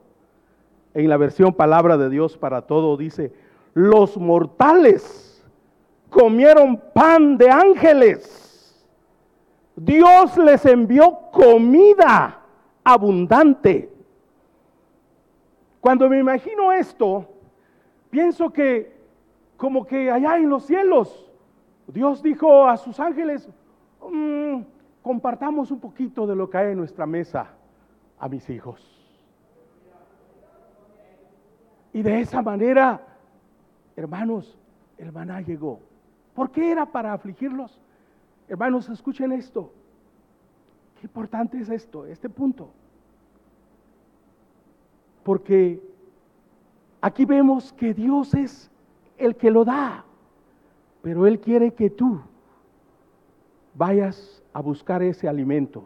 en 0.94 1.10
la 1.10 1.18
versión 1.18 1.54
Palabra 1.54 1.98
de 1.98 2.10
Dios 2.10 2.38
para 2.38 2.64
todo, 2.64 2.98
dice, 2.98 3.34
los 3.74 4.18
mortales 4.18 5.44
comieron 6.10 6.82
pan 6.94 7.38
de 7.38 7.50
ángeles 7.50 8.50
Dios 9.80 10.38
les 10.38 10.66
envió 10.66 11.18
comida 11.32 12.42
abundante. 12.84 13.90
Cuando 15.80 16.10
me 16.10 16.20
imagino 16.20 16.74
esto, 16.74 17.26
pienso 18.10 18.52
que 18.52 18.99
como 19.60 19.86
que 19.86 20.10
allá 20.10 20.38
en 20.38 20.50
los 20.50 20.64
cielos, 20.64 21.30
Dios 21.86 22.24
dijo 22.24 22.66
a 22.66 22.78
sus 22.78 22.98
ángeles, 22.98 23.50
mm, 24.02 24.62
compartamos 25.02 25.70
un 25.70 25.82
poquito 25.82 26.26
de 26.26 26.34
lo 26.34 26.50
que 26.50 26.58
hay 26.58 26.72
en 26.72 26.78
nuestra 26.78 27.06
mesa 27.06 27.50
a 28.18 28.30
mis 28.30 28.50
hijos. 28.50 28.82
Y 31.92 32.02
de 32.02 32.22
esa 32.22 32.42
manera, 32.42 33.06
hermanos, 33.98 34.58
el 34.98 35.12
maná 35.12 35.42
llegó. 35.42 35.82
¿Por 36.34 36.52
qué 36.52 36.72
era 36.72 36.86
para 36.86 37.12
afligirlos? 37.12 37.82
Hermanos, 38.48 38.88
escuchen 38.88 39.34
esto. 39.34 39.74
Qué 41.02 41.08
importante 41.08 41.60
es 41.60 41.68
esto, 41.68 42.06
este 42.06 42.30
punto. 42.30 42.70
Porque 45.22 45.82
aquí 47.02 47.26
vemos 47.26 47.74
que 47.74 47.94
Dios 47.94 48.34
es 48.34 48.72
el 49.20 49.36
que 49.36 49.52
lo 49.52 49.66
da, 49.66 50.06
pero 51.02 51.28
Él 51.28 51.40
quiere 51.40 51.74
que 51.74 51.90
tú 51.90 52.22
vayas 53.74 54.42
a 54.54 54.62
buscar 54.62 55.04
ese 55.04 55.28
alimento. 55.28 55.84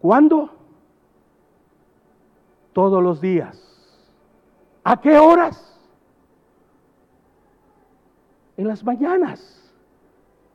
¿Cuándo? 0.00 0.50
Todos 2.72 3.02
los 3.02 3.20
días. 3.20 3.66
¿A 4.82 5.00
qué 5.00 5.18
horas? 5.18 5.78
En 8.56 8.66
las 8.68 8.82
mañanas. 8.84 9.56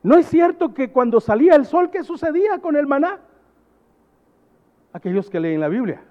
¿No 0.01 0.17
es 0.17 0.27
cierto 0.27 0.73
que 0.73 0.91
cuando 0.91 1.19
salía 1.19 1.55
el 1.55 1.65
sol, 1.65 1.89
¿qué 1.89 2.03
sucedía 2.03 2.59
con 2.59 2.75
el 2.75 2.87
maná? 2.87 3.19
Aquellos 4.93 5.29
que 5.29 5.39
leen 5.39 5.59
la 5.59 5.67
Biblia. 5.67 6.03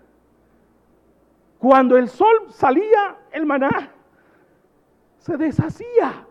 Cuando 1.58 1.96
el 1.96 2.08
sol 2.08 2.46
salía, 2.50 3.16
el 3.32 3.46
maná 3.46 3.94
se 5.24 5.38
deshacía. 5.38 6.26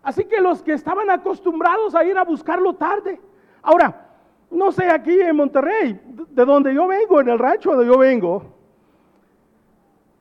Así 0.00 0.24
que 0.24 0.40
los 0.40 0.62
que 0.62 0.74
estaban 0.74 1.10
acostumbrados 1.10 1.92
a 1.92 2.04
ir 2.04 2.16
a 2.16 2.22
buscarlo 2.22 2.74
tarde. 2.74 3.20
Ahora, 3.62 4.06
no 4.48 4.70
sé 4.70 4.88
aquí 4.88 5.20
en 5.20 5.34
Monterrey, 5.34 6.00
de 6.30 6.44
donde 6.44 6.72
yo 6.72 6.86
vengo, 6.86 7.20
en 7.20 7.28
el 7.28 7.38
rancho 7.38 7.72
donde 7.72 7.86
yo 7.86 7.98
vengo, 7.98 8.44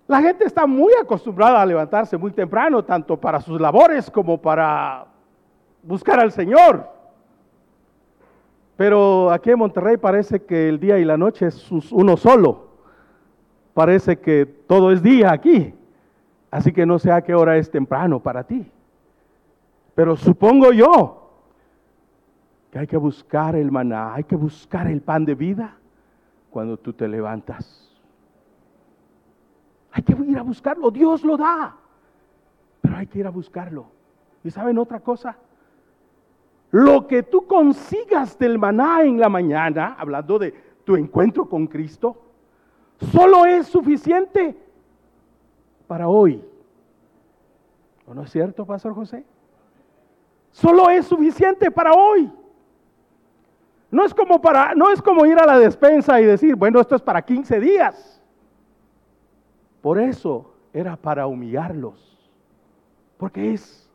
la 0.08 0.19
gente 0.19 0.45
está 0.45 0.65
muy 0.65 0.91
acostumbrada 1.00 1.62
a 1.62 1.65
levantarse 1.65 2.17
muy 2.17 2.32
temprano, 2.32 2.84
tanto 2.84 3.17
para 3.17 3.39
sus 3.39 3.62
labores 3.62 4.10
como 4.10 4.41
para 4.41 5.06
buscar 5.84 6.19
al 6.19 6.32
Señor. 6.32 6.89
Pero 8.76 9.30
aquí 9.30 9.52
en 9.52 9.60
Monterrey 9.60 9.97
parece 9.97 10.41
que 10.43 10.69
el 10.69 10.80
día 10.80 10.97
y 10.97 11.06
la 11.06 11.17
noche 11.17 11.45
es 11.47 11.69
uno 11.91 12.17
solo. 12.17 12.67
Parece 13.76 14.17
que 14.17 14.47
todo 14.47 14.91
es 14.91 15.04
día 15.04 15.32
aquí. 15.32 15.76
Así 16.49 16.71
que 16.71 16.86
no 16.86 16.97
sé 16.99 17.12
a 17.12 17.21
qué 17.21 17.36
hora 17.36 17.57
es 17.57 17.69
temprano 17.69 18.19
para 18.19 18.43
ti. 18.43 18.71
Pero 19.95 20.15
supongo 20.15 20.71
yo 20.71 21.29
que 22.71 22.79
hay 22.79 22.88
que 22.88 22.97
buscar 22.97 23.55
el 23.55 23.71
maná, 23.71 24.13
hay 24.13 24.23
que 24.23 24.36
buscar 24.36 24.88
el 24.88 25.01
pan 25.01 25.25
de 25.25 25.36
vida 25.36 25.75
cuando 26.49 26.77
tú 26.77 26.93
te 26.93 27.07
levantas. 27.07 27.83
Hay 29.91 30.03
que 30.03 30.13
ir 30.13 30.38
a 30.38 30.43
buscarlo, 30.43 30.91
Dios 30.91 31.23
lo 31.23 31.38
da, 31.38 31.75
pero 32.81 32.97
hay 32.97 33.07
que 33.07 33.19
ir 33.19 33.27
a 33.27 33.31
buscarlo. 33.31 33.88
¿Y 34.43 34.51
saben 34.51 34.77
otra 34.77 34.99
cosa? 34.99 35.36
Lo 36.71 37.07
que 37.07 37.23
tú 37.23 37.47
consigas 37.47 38.38
del 38.38 38.60
maná 38.60 39.01
en 39.01 39.19
la 39.19 39.29
mañana, 39.29 39.95
hablando 39.97 40.38
de 40.38 40.53
tu 40.83 40.95
encuentro 40.95 41.49
con 41.49 41.67
Cristo, 41.67 42.21
solo 43.12 43.45
es 43.45 43.67
suficiente 43.67 44.66
para 45.88 46.08
hoy. 46.08 46.43
¿O 48.06 48.13
no 48.13 48.23
es 48.23 48.32
cierto, 48.32 48.65
Pastor 48.65 48.93
José? 48.93 49.23
Solo 50.52 50.89
es 50.89 51.06
suficiente 51.06 51.71
para 51.71 51.93
hoy. 51.93 52.32
No 53.89 54.04
es 54.04 54.13
como 54.13 54.41
para 54.41 54.76
no 54.76 54.91
es 54.91 55.02
como 55.02 55.26
ir 55.26 55.39
a 55.39 55.45
la 55.45 55.58
despensa 55.60 56.19
y 56.19 56.26
decir, 56.26 56.56
bueno, 56.56 56.80
esto 56.82 56.95
es 56.95 57.02
para 57.02 57.21
15 57.21 57.60
días. 57.60 58.21
Por 59.82 60.00
eso 60.00 60.54
era 60.73 60.95
para 60.95 61.28
humillarlos. 61.28 62.30
Porque 63.17 63.54
es 63.54 63.88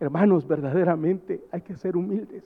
Hermanos, 0.00 0.46
verdaderamente 0.46 1.46
hay 1.50 1.62
que 1.62 1.76
ser 1.76 1.96
humildes 1.96 2.44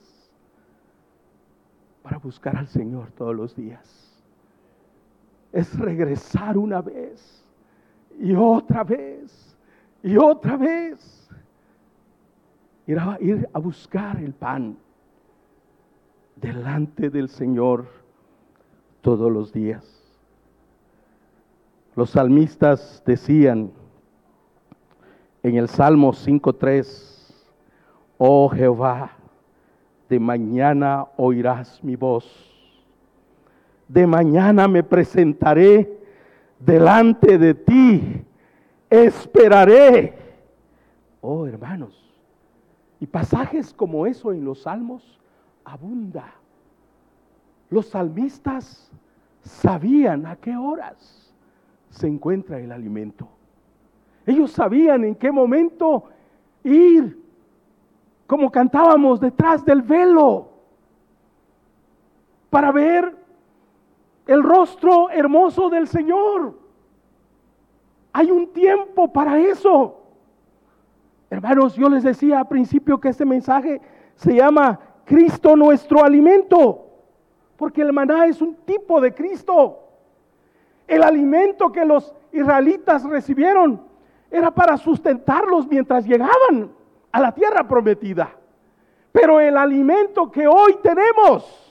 para 2.03 2.17
buscar 2.17 2.55
al 2.55 2.67
Señor 2.67 3.11
todos 3.11 3.35
los 3.35 3.55
días. 3.55 4.23
Es 5.51 5.77
regresar 5.77 6.57
una 6.57 6.81
vez 6.81 7.43
y 8.19 8.35
otra 8.35 8.83
vez 8.83 9.57
y 10.03 10.17
otra 10.17 10.57
vez. 10.57 11.29
Ir 12.87 12.99
a, 12.99 13.17
ir 13.21 13.47
a 13.53 13.59
buscar 13.59 14.17
el 14.17 14.33
pan 14.33 14.77
delante 16.35 17.09
del 17.09 17.29
Señor 17.29 17.85
todos 19.01 19.31
los 19.31 19.53
días. 19.53 19.95
Los 21.95 22.11
salmistas 22.11 23.03
decían 23.05 23.71
en 25.43 25.55
el 25.55 25.69
Salmo 25.69 26.13
5.3, 26.13 27.45
Oh 28.17 28.49
Jehová, 28.49 29.11
de 30.09 30.19
mañana 30.19 31.05
oirás 31.17 31.83
mi 31.83 31.95
voz. 31.95 32.25
De 33.87 34.07
mañana 34.07 34.67
me 34.67 34.83
presentaré 34.83 35.98
delante 36.59 37.37
de 37.37 37.53
ti. 37.53 38.25
Esperaré. 38.89 40.17
Oh 41.21 41.45
hermanos. 41.45 41.95
Y 42.99 43.07
pasajes 43.07 43.73
como 43.73 44.05
eso 44.05 44.33
en 44.33 44.43
los 44.43 44.63
salmos 44.63 45.19
abunda. 45.63 46.33
Los 47.69 47.87
salmistas 47.87 48.91
sabían 49.41 50.25
a 50.25 50.35
qué 50.35 50.55
horas 50.55 51.33
se 51.89 52.07
encuentra 52.07 52.59
el 52.59 52.71
alimento. 52.71 53.27
Ellos 54.25 54.51
sabían 54.51 55.03
en 55.05 55.15
qué 55.15 55.31
momento 55.31 56.05
ir 56.63 57.19
como 58.29 58.51
cantábamos 58.51 59.19
detrás 59.19 59.65
del 59.65 59.81
velo, 59.81 60.49
para 62.51 62.71
ver 62.71 63.17
el 64.29 64.43
rostro 64.43 65.09
hermoso 65.09 65.71
del 65.71 65.87
Señor. 65.87 66.53
Hay 68.13 68.29
un 68.29 68.53
tiempo 68.53 69.11
para 69.11 69.39
eso. 69.39 70.03
Hermanos, 71.31 71.73
yo 71.73 71.89
les 71.89 72.03
decía 72.03 72.37
al 72.37 72.47
principio 72.47 72.99
que 72.99 73.09
este 73.09 73.25
mensaje 73.25 73.81
se 74.13 74.35
llama 74.35 74.79
Cristo 75.03 75.55
nuestro 75.55 76.03
alimento, 76.03 76.85
porque 77.57 77.81
el 77.81 77.91
maná 77.91 78.27
es 78.27 78.39
un 78.39 78.53
tipo 78.53 79.01
de 79.01 79.15
Cristo. 79.15 79.79
El 80.87 81.01
alimento 81.01 81.71
que 81.71 81.83
los 81.83 82.13
israelitas 82.31 83.03
recibieron 83.05 83.81
era 84.29 84.51
para 84.51 84.77
sustentarlos 84.77 85.67
mientras 85.67 86.05
llegaban 86.05 86.69
a 87.11 87.19
la 87.19 87.31
tierra 87.31 87.67
prometida. 87.67 88.29
Pero 89.11 89.39
el 89.39 89.57
alimento 89.57 90.29
que 90.29 90.47
hoy 90.47 90.77
tenemos 90.83 91.68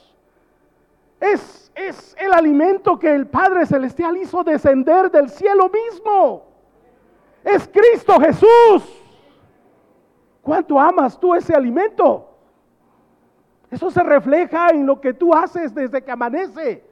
es, 1.21 1.73
es 1.75 2.17
el 2.19 2.33
alimento 2.33 2.99
que 2.99 3.15
el 3.15 3.27
Padre 3.27 3.67
Celestial 3.67 4.17
hizo 4.17 4.45
descender 4.45 5.11
del 5.11 5.29
cielo 5.29 5.71
mismo. 5.71 6.45
Es 7.45 7.69
Cristo 7.69 8.19
Jesús. 8.21 9.03
¿Cuánto 10.43 10.79
amas 10.79 11.19
tú 11.19 11.35
ese 11.35 11.55
alimento? 11.55 12.29
Eso 13.71 13.91
se 13.91 14.03
refleja 14.03 14.71
en 14.71 14.87
lo 14.87 15.01
que 15.01 15.13
tú 15.13 15.35
haces 15.35 15.75
desde 15.75 16.03
que 16.03 16.11
amanece. 16.11 16.85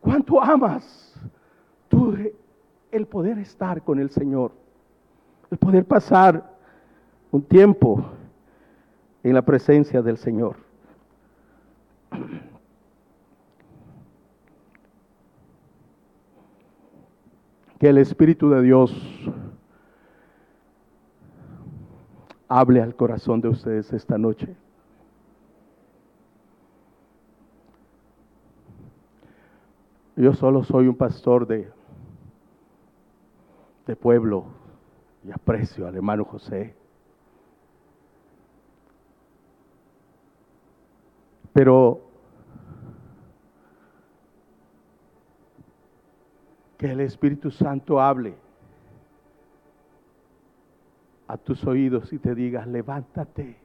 ¿Cuánto 0.00 0.42
amas 0.42 1.14
tú 1.88 2.16
el 2.90 3.06
poder 3.06 3.38
estar 3.38 3.82
con 3.82 3.98
el 3.98 4.10
Señor? 4.10 4.52
El 5.50 5.58
poder 5.58 5.84
pasar 5.84 6.50
un 7.30 7.42
tiempo 7.42 8.04
en 9.22 9.34
la 9.34 9.42
presencia 9.42 10.02
del 10.02 10.18
Señor. 10.18 10.56
Que 17.80 17.88
el 17.88 17.96
Espíritu 17.96 18.50
de 18.50 18.60
Dios 18.60 18.94
hable 22.46 22.82
al 22.82 22.94
corazón 22.94 23.40
de 23.40 23.48
ustedes 23.48 23.90
esta 23.94 24.18
noche. 24.18 24.54
Yo 30.14 30.34
solo 30.34 30.62
soy 30.62 30.88
un 30.88 30.96
pastor 30.96 31.46
de, 31.46 31.70
de 33.86 33.96
pueblo 33.96 34.44
y 35.24 35.30
aprecio 35.30 35.86
al 35.86 35.96
hermano 35.96 36.26
José. 36.26 36.74
Pero 41.54 42.09
que 46.80 46.90
el 46.90 47.00
Espíritu 47.00 47.50
Santo 47.50 48.00
hable 48.00 48.34
a 51.28 51.36
tus 51.36 51.62
oídos 51.66 52.10
y 52.10 52.18
te 52.18 52.34
diga, 52.34 52.64
levántate 52.64 53.58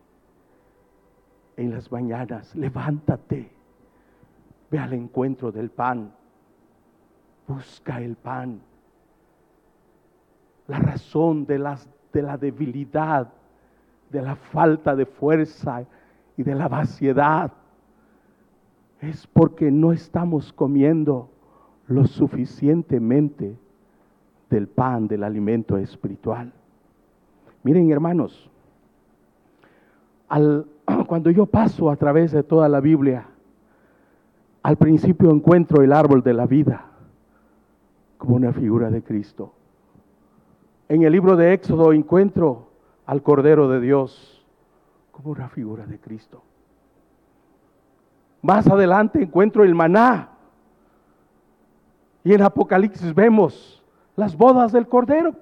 en 1.56 1.71
las 1.71 1.89
mañanas, 1.89 2.54
levántate, 2.58 3.49
ve 4.69 4.80
al 4.80 4.91
encuentro 4.91 5.49
del 5.49 5.69
pan, 5.69 6.13
busca 7.47 8.01
el 8.01 8.17
pan. 8.17 8.60
La 10.67 10.80
razón 10.80 11.45
de, 11.45 11.58
las, 11.58 11.89
de 12.12 12.21
la 12.21 12.38
debilidad, 12.38 13.32
de 14.10 14.21
la 14.21 14.36
falta 14.36 14.93
de 14.93 15.06
fuerza 15.06 15.86
y 16.36 16.43
de 16.43 16.54
la 16.54 16.67
vaciedad 16.67 17.54
es 18.99 19.25
porque 19.25 19.71
no 19.71 19.93
estamos 19.93 20.51
comiendo 20.51 21.30
lo 21.87 22.05
suficientemente 22.05 23.57
del 24.49 24.67
pan, 24.67 25.07
del 25.07 25.23
alimento 25.23 25.77
espiritual. 25.77 26.51
Miren 27.63 27.91
hermanos, 27.91 28.49
cuando 31.07 31.31
yo 31.31 31.45
paso 31.45 31.89
a 31.89 31.95
través 31.95 32.31
de 32.31 32.43
toda 32.43 32.69
la 32.69 32.79
Biblia, 32.79 33.27
al 34.63 34.77
principio 34.77 35.29
encuentro 35.31 35.83
el 35.83 35.93
árbol 35.93 36.23
de 36.23 36.33
la 36.33 36.47
vida 36.47 36.85
como 38.17 38.35
una 38.35 38.53
figura 38.53 38.89
de 38.89 39.03
Cristo. 39.03 39.53
En 40.89 41.03
el 41.03 41.11
libro 41.11 41.35
de 41.35 41.53
Éxodo 41.53 41.93
encuentro 41.93 42.69
al 43.05 43.21
Cordero 43.21 43.69
de 43.69 43.79
Dios 43.79 44.43
como 45.11 45.31
una 45.31 45.49
figura 45.49 45.85
de 45.85 45.99
Cristo. 45.99 46.41
Más 48.41 48.67
adelante 48.67 49.23
encuentro 49.23 49.63
el 49.63 49.73
maná. 49.73 50.34
Y 52.25 52.33
en 52.33 52.41
Apocalipsis 52.41 53.15
vemos 53.15 53.81
las 54.17 54.35
bodas 54.35 54.73
del 54.73 54.85
Cordero 54.89 55.33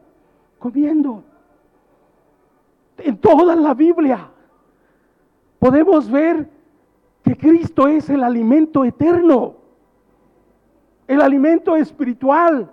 comiendo. 0.60 1.24
En 3.00 3.18
toda 3.18 3.56
la 3.56 3.74
Biblia 3.74 4.30
podemos 5.58 6.12
ver 6.12 6.48
que 7.24 7.36
Cristo 7.36 7.88
es 7.88 8.08
el 8.12 8.24
alimento 8.24 8.86
eterno, 8.86 9.56
el 11.08 11.22
alimento 11.22 11.76
espiritual 11.76 12.70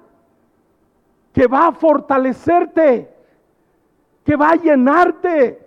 que 1.33 1.47
va 1.47 1.69
a 1.69 1.73
fortalecerte, 1.73 3.09
que 4.25 4.37
va 4.37 4.51
a 4.51 4.57
llenarte, 4.57 5.67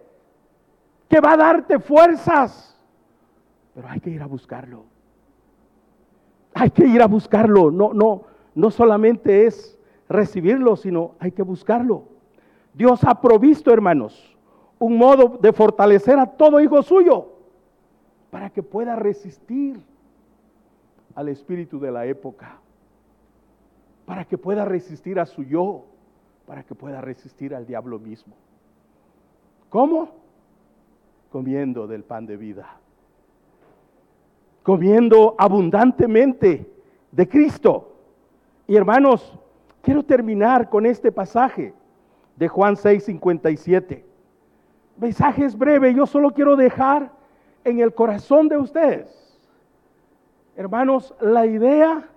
que 1.09 1.19
va 1.19 1.31
a 1.31 1.37
darte 1.37 1.79
fuerzas 1.79 2.73
pero 3.73 3.87
hay 3.89 3.99
que 3.99 4.09
ir 4.09 4.21
a 4.21 4.27
buscarlo. 4.27 4.85
Hay 6.53 6.69
que 6.69 6.85
ir 6.85 7.01
a 7.01 7.07
buscarlo. 7.07 7.71
No, 7.71 7.93
no, 7.93 8.23
no 8.55 8.71
solamente 8.71 9.45
es 9.45 9.77
recibirlo, 10.07 10.75
sino 10.75 11.15
hay 11.19 11.31
que 11.31 11.43
buscarlo. 11.43 12.05
Dios 12.73 13.03
ha 13.03 13.19
provisto, 13.19 13.71
hermanos, 13.71 14.35
un 14.79 14.97
modo 14.97 15.37
de 15.41 15.53
fortalecer 15.53 16.17
a 16.19 16.25
todo 16.25 16.59
hijo 16.59 16.81
suyo 16.83 17.29
para 18.29 18.49
que 18.49 18.63
pueda 18.63 18.95
resistir 18.95 19.79
al 21.15 21.29
espíritu 21.29 21.79
de 21.79 21.91
la 21.91 22.05
época, 22.05 22.59
para 24.05 24.25
que 24.25 24.37
pueda 24.37 24.65
resistir 24.65 25.19
a 25.19 25.25
su 25.25 25.43
yo, 25.43 25.85
para 26.45 26.63
que 26.63 26.75
pueda 26.75 26.99
resistir 27.01 27.53
al 27.53 27.65
diablo 27.65 27.99
mismo. 27.99 28.33
¿Cómo? 29.69 30.09
Comiendo 31.31 31.87
del 31.87 32.03
pan 32.03 32.25
de 32.25 32.37
vida 32.37 32.79
comiendo 34.63 35.35
abundantemente 35.37 36.65
de 37.11 37.27
Cristo. 37.27 37.92
Y 38.67 38.75
hermanos, 38.75 39.37
quiero 39.81 40.03
terminar 40.03 40.69
con 40.69 40.85
este 40.85 41.11
pasaje 41.11 41.73
de 42.35 42.47
Juan 42.47 42.77
6, 42.77 43.03
57. 43.03 44.05
Mensaje 44.97 45.45
es 45.45 45.57
breve, 45.57 45.93
yo 45.93 46.05
solo 46.05 46.31
quiero 46.31 46.55
dejar 46.55 47.11
en 47.63 47.79
el 47.79 47.93
corazón 47.93 48.47
de 48.47 48.57
ustedes, 48.57 49.39
hermanos, 50.55 51.13
la 51.19 51.45
idea 51.45 52.07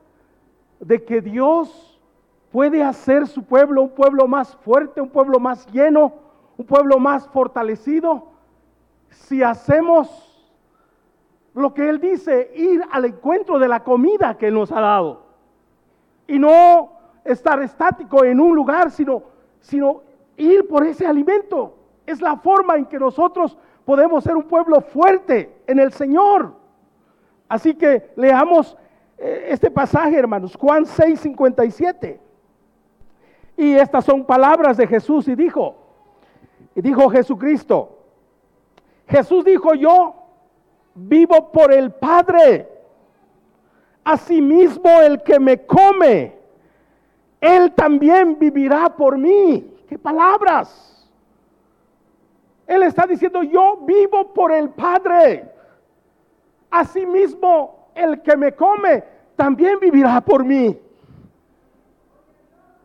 de 0.81 1.05
que 1.05 1.21
Dios 1.21 2.01
puede 2.53 2.83
hacer 2.83 3.27
su 3.27 3.43
pueblo 3.45 3.83
un 3.83 3.91
pueblo 3.91 4.29
más 4.29 4.55
fuerte, 4.57 5.01
un 5.01 5.09
pueblo 5.09 5.41
más 5.41 5.67
lleno, 5.73 6.13
un 6.57 6.67
pueblo 6.67 6.99
más 6.99 7.29
fortalecido, 7.29 8.29
si 9.11 9.43
hacemos 9.43 10.33
lo 11.55 11.73
que 11.73 11.89
Él 11.89 12.01
dice, 12.01 12.53
ir 12.55 12.83
al 12.93 13.07
encuentro 13.07 13.59
de 13.59 13.69
la 13.69 13.83
comida 13.83 14.37
que 14.37 14.51
nos 14.51 14.71
ha 14.71 14.81
dado. 14.81 15.26
Y 16.27 16.39
no 16.39 16.93
estar 17.25 17.61
estático 17.63 18.25
en 18.25 18.41
un 18.41 18.55
lugar, 18.55 18.91
sino, 18.91 19.23
sino 19.61 20.03
ir 20.37 20.67
por 20.69 20.85
ese 20.85 21.07
alimento. 21.07 21.77
Es 22.07 22.21
la 22.21 22.37
forma 22.37 22.77
en 22.77 22.87
que 22.87 22.99
nosotros 22.99 23.57
podemos 23.85 24.25
ser 24.25 24.37
un 24.37 24.45
pueblo 24.45 24.81
fuerte 24.81 25.63
en 25.67 25.79
el 25.79 25.93
Señor. 25.93 26.55
Así 27.49 27.75
que 27.75 28.11
leamos 28.17 28.77
eh, 29.19 29.47
este 29.49 29.71
pasaje, 29.71 30.19
hermanos, 30.19 30.57
Juan 30.57 30.85
6, 30.85 31.21
57. 31.21 32.21
Y 33.57 33.75
estas 33.75 34.05
son 34.05 34.25
palabras 34.25 34.77
de 34.77 34.87
Jesús 34.87 35.27
y 35.29 35.35
dijo, 35.35 35.77
y 36.75 36.83
dijo 36.83 37.09
Jesucristo, 37.09 37.97
Jesús 39.09 39.45
dijo 39.45 39.75
yo, 39.75 40.15
vivo 40.95 41.51
por 41.51 41.73
el 41.73 41.93
Padre. 41.93 42.76
Asimismo, 44.07 45.01
el 45.01 45.21
que 45.21 45.41
me 45.41 45.67
come, 45.67 46.33
él 47.41 47.73
también 47.73 48.39
vivirá 48.39 48.89
por 48.89 49.19
mí. 49.19 49.83
¿Qué 49.89 49.99
palabras? 49.99 51.11
Él 52.69 52.85
está 52.85 53.05
diciendo, 53.05 53.43
yo 53.43 53.79
vivo 53.79 54.33
por 54.33 54.53
el 54.53 54.71
Padre. 54.71 55.51
Asimismo, 56.71 57.89
el 57.97 58.23
que 58.23 58.37
me 58.37 58.53
come, 58.53 59.03
también 59.35 59.81
vivirá 59.81 60.21
por 60.21 60.45
mí. 60.45 60.79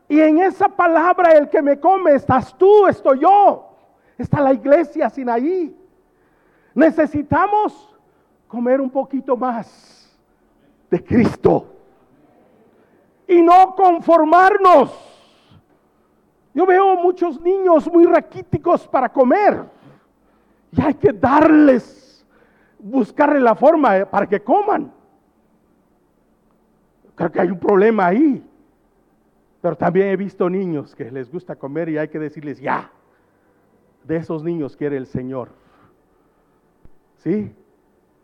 Y 0.10 0.20
en 0.20 0.40
esa 0.40 0.70
palabra, 0.70 1.34
el 1.34 1.50
que 1.50 1.62
me 1.62 1.80
come, 1.80 2.16
estás 2.16 2.58
tú, 2.58 2.88
estoy 2.88 3.20
yo. 3.20 3.76
Está 4.18 4.42
la 4.42 4.54
iglesia 4.54 5.08
sin 5.08 5.30
ahí. 5.30 5.78
Necesitamos 6.74 7.96
comer 8.48 8.82
un 8.82 8.90
poquito 8.90 9.38
más 9.38 10.01
de 10.92 11.04
Cristo 11.04 11.74
y 13.28 13.42
no 13.42 13.74
conformarnos 13.76 15.08
Yo 16.54 16.66
veo 16.66 16.98
muchos 16.98 17.40
niños 17.40 17.90
muy 17.90 18.06
raquíticos 18.06 18.86
para 18.86 19.08
comer. 19.08 19.64
Y 20.74 20.82
hay 20.82 20.94
que 20.96 21.14
darles, 21.14 22.26
buscarle 22.78 23.40
la 23.40 23.56
forma 23.56 24.06
para 24.06 24.28
que 24.28 24.42
coman. 24.42 24.92
Creo 27.16 27.32
que 27.32 27.40
hay 27.40 27.52
un 27.52 27.60
problema 27.60 28.08
ahí. 28.08 28.46
Pero 29.62 29.78
también 29.78 30.08
he 30.08 30.18
visto 30.18 30.50
niños 30.50 30.94
que 30.94 31.10
les 31.10 31.32
gusta 31.32 31.56
comer 31.56 31.88
y 31.88 31.98
hay 31.98 32.10
que 32.10 32.20
decirles, 32.20 32.60
ya, 32.60 32.92
de 34.04 34.18
esos 34.18 34.44
niños 34.44 34.76
quiere 34.76 34.98
el 34.98 35.06
Señor. 35.06 35.52
¿Sí? 37.20 37.56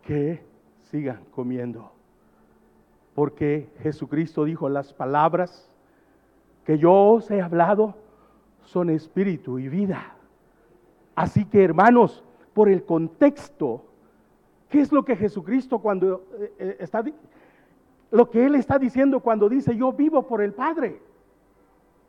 Que 0.02 0.44
sigan 0.92 1.24
comiendo. 1.32 1.97
Porque 3.18 3.68
Jesucristo 3.82 4.44
dijo 4.44 4.70
las 4.70 4.94
palabras 4.94 5.68
que 6.66 6.78
yo 6.78 6.94
os 6.94 7.32
he 7.32 7.42
hablado 7.42 7.96
son 8.64 8.92
espíritu 8.92 9.58
y 9.58 9.68
vida. 9.70 10.14
Así 11.16 11.44
que 11.46 11.64
hermanos, 11.64 12.24
por 12.54 12.70
el 12.70 12.86
contexto, 12.86 13.84
¿qué 14.70 14.82
es 14.82 14.92
lo 14.92 15.04
que 15.04 15.16
Jesucristo 15.16 15.80
cuando 15.80 16.26
eh, 16.38 16.54
eh, 16.60 16.78
está, 16.80 17.04
lo 18.12 18.30
que 18.30 18.46
Él 18.46 18.54
está 18.54 18.78
diciendo 18.78 19.20
cuando 19.20 19.50
dice 19.50 19.76
yo 19.76 19.92
vivo 19.92 20.28
por 20.28 20.44
el 20.44 20.54
Padre? 20.54 21.02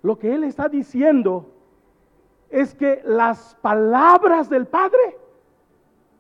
Lo 0.03 0.18
que 0.18 0.35
Él 0.35 0.44
está 0.44 0.68
diciendo 0.68 1.51
es 2.51 2.75
que 2.75 3.01
las 3.07 3.55
palabras 3.62 4.51
del 4.51 4.66
Padre 4.66 5.16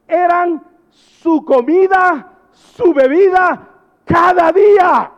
eran 0.06 0.64
su 0.88 1.44
comida, 1.44 2.38
su 2.52 2.94
bebida 2.94 3.74
cada 4.08 4.50
día. 4.50 5.12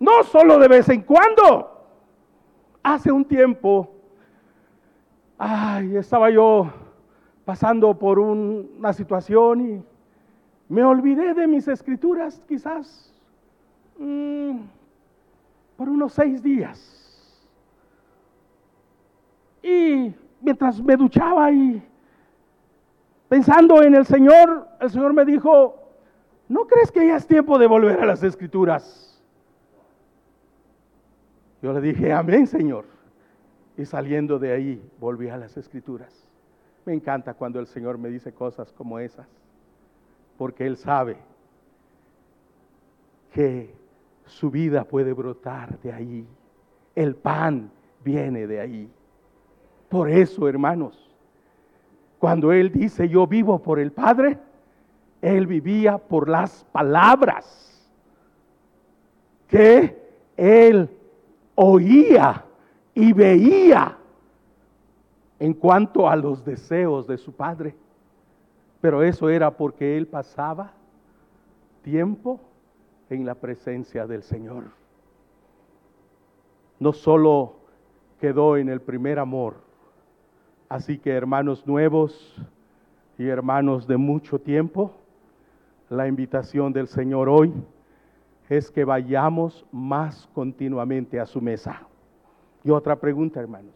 No 0.00 0.24
solo 0.24 0.58
de 0.58 0.68
vez 0.68 0.88
en 0.88 1.02
cuando. 1.02 1.72
Hace 2.82 3.10
un 3.12 3.24
tiempo, 3.24 3.90
ay, 5.38 5.96
estaba 5.96 6.30
yo 6.30 6.70
pasando 7.44 7.98
por 7.98 8.18
una 8.18 8.92
situación 8.92 9.60
y 9.60 9.84
me 10.68 10.84
olvidé 10.84 11.34
de 11.34 11.46
mis 11.46 11.66
escrituras 11.68 12.42
quizás 12.48 13.12
mm, 13.98 14.58
por 15.76 15.88
unos 15.88 16.12
seis 16.12 16.42
días. 16.42 16.96
Y 19.62 20.14
mientras 20.40 20.80
me 20.80 20.96
duchaba 20.96 21.50
y 21.50 21.82
pensando 23.28 23.82
en 23.82 23.96
el 23.96 24.06
Señor, 24.06 24.68
el 24.80 24.90
Señor 24.90 25.12
me 25.12 25.24
dijo, 25.24 25.85
¿no 26.48 26.66
crees 26.66 26.90
que 26.90 27.06
ya 27.06 27.16
es 27.16 27.26
tiempo 27.26 27.58
de 27.58 27.66
volver 27.66 28.00
a 28.00 28.06
las 28.06 28.22
escrituras? 28.22 29.22
Yo 31.62 31.72
le 31.72 31.80
dije, 31.80 32.12
amén, 32.12 32.46
Señor. 32.46 32.84
Y 33.76 33.84
saliendo 33.84 34.38
de 34.38 34.52
ahí, 34.52 34.90
volví 35.00 35.28
a 35.28 35.36
las 35.36 35.56
escrituras. 35.56 36.26
Me 36.84 36.94
encanta 36.94 37.34
cuando 37.34 37.58
el 37.58 37.66
Señor 37.66 37.98
me 37.98 38.08
dice 38.08 38.32
cosas 38.32 38.72
como 38.72 38.98
esas, 38.98 39.26
porque 40.38 40.66
Él 40.66 40.76
sabe 40.76 41.16
que 43.32 43.74
su 44.24 44.50
vida 44.50 44.84
puede 44.84 45.12
brotar 45.12 45.78
de 45.80 45.92
ahí. 45.92 46.26
El 46.94 47.16
pan 47.16 47.70
viene 48.04 48.46
de 48.46 48.60
ahí. 48.60 48.90
Por 49.88 50.10
eso, 50.10 50.48
hermanos, 50.48 51.10
cuando 52.18 52.52
Él 52.52 52.72
dice, 52.72 53.08
yo 53.08 53.26
vivo 53.26 53.60
por 53.62 53.78
el 53.78 53.92
Padre, 53.92 54.38
Él 55.26 55.48
vivía 55.48 55.98
por 55.98 56.28
las 56.28 56.62
palabras 56.70 57.84
que 59.48 60.00
Él 60.36 60.88
oía 61.56 62.44
y 62.94 63.12
veía 63.12 63.98
en 65.40 65.52
cuanto 65.52 66.08
a 66.08 66.14
los 66.14 66.44
deseos 66.44 67.08
de 67.08 67.18
su 67.18 67.32
padre. 67.32 67.74
Pero 68.80 69.02
eso 69.02 69.28
era 69.28 69.50
porque 69.50 69.96
él 69.96 70.06
pasaba 70.06 70.70
tiempo 71.82 72.38
en 73.10 73.26
la 73.26 73.34
presencia 73.34 74.06
del 74.06 74.22
Señor. 74.22 74.66
No 76.78 76.92
solo 76.92 77.56
quedó 78.20 78.56
en 78.56 78.68
el 78.68 78.80
primer 78.80 79.18
amor, 79.18 79.56
así 80.68 80.98
que 80.98 81.10
hermanos 81.10 81.66
nuevos 81.66 82.40
y 83.18 83.26
hermanos 83.26 83.88
de 83.88 83.96
mucho 83.96 84.38
tiempo, 84.38 84.92
la 85.88 86.08
invitación 86.08 86.72
del 86.72 86.88
Señor 86.88 87.28
hoy 87.28 87.52
es 88.48 88.70
que 88.70 88.84
vayamos 88.84 89.66
más 89.72 90.28
continuamente 90.34 91.20
a 91.20 91.26
su 91.26 91.40
mesa. 91.40 91.82
Y 92.64 92.70
otra 92.70 92.96
pregunta, 92.96 93.40
hermanos. 93.40 93.74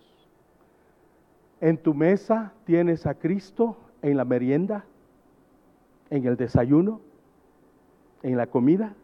¿En 1.61 1.77
tu 1.77 1.95
mesa 1.95 2.53
tienes 2.65 3.07
a 3.07 3.15
Cristo 3.15 3.77
en 4.03 4.17
la 4.17 4.25
merienda, 4.25 4.85
en 6.09 6.27
el 6.27 6.37
desayuno, 6.37 7.01
en 8.23 8.37
la 8.37 8.47
comida 8.47 8.95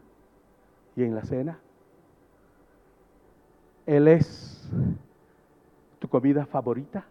y 0.95 1.03
en 1.03 1.15
la 1.15 1.23
cena? 1.23 1.59
Él 3.85 4.07
es 4.07 4.69
tu 5.99 6.09
comida 6.09 6.45
favorita. 6.45 7.05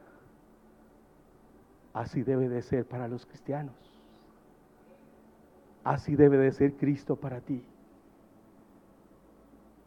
Así 1.94 2.22
debe 2.22 2.48
de 2.48 2.60
ser 2.60 2.84
para 2.84 3.08
los 3.08 3.24
cristianos. 3.24 3.95
Así 5.86 6.16
debe 6.16 6.36
de 6.36 6.50
ser 6.50 6.72
Cristo 6.72 7.14
para 7.14 7.40
ti. 7.40 7.62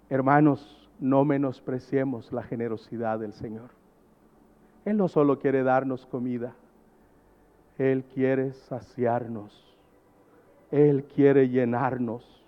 Hermanos, 0.09 0.89
no 0.97 1.25
menospreciemos 1.25 2.31
la 2.31 2.41
generosidad 2.41 3.19
del 3.19 3.33
Señor. 3.33 3.71
Él 4.85 4.95
no 4.95 5.09
solo 5.09 5.39
quiere 5.39 5.61
darnos 5.61 6.05
comida, 6.05 6.55
Él 7.77 8.05
quiere 8.05 8.53
saciarnos, 8.53 9.77
Él 10.71 11.03
quiere 11.03 11.49
llenarnos, 11.49 12.45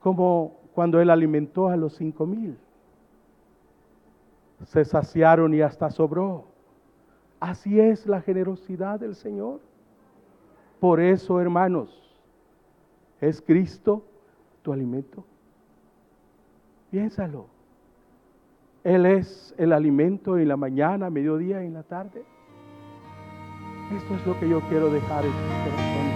como 0.00 0.56
cuando 0.74 1.00
Él 1.00 1.10
alimentó 1.10 1.68
a 1.68 1.76
los 1.76 1.94
cinco 1.94 2.26
mil. 2.26 2.58
Se 4.64 4.84
saciaron 4.84 5.54
y 5.54 5.60
hasta 5.60 5.92
sobró. 5.92 6.46
Así 7.38 7.78
es 7.78 8.04
la 8.08 8.20
generosidad 8.20 8.98
del 8.98 9.14
Señor. 9.14 9.67
Por 10.80 11.00
eso, 11.00 11.40
hermanos, 11.40 11.90
es 13.20 13.42
Cristo 13.42 14.04
tu 14.62 14.72
alimento. 14.72 15.24
Piénsalo. 16.90 17.46
Él 18.84 19.06
es 19.06 19.54
el 19.58 19.72
alimento 19.72 20.38
en 20.38 20.48
la 20.48 20.56
mañana, 20.56 21.10
mediodía 21.10 21.62
y 21.62 21.66
en 21.66 21.74
la 21.74 21.82
tarde. 21.82 22.22
Esto 23.96 24.14
es 24.14 24.26
lo 24.26 24.38
que 24.38 24.48
yo 24.48 24.60
quiero 24.68 24.90
dejar 24.90 25.24
en 25.24 26.07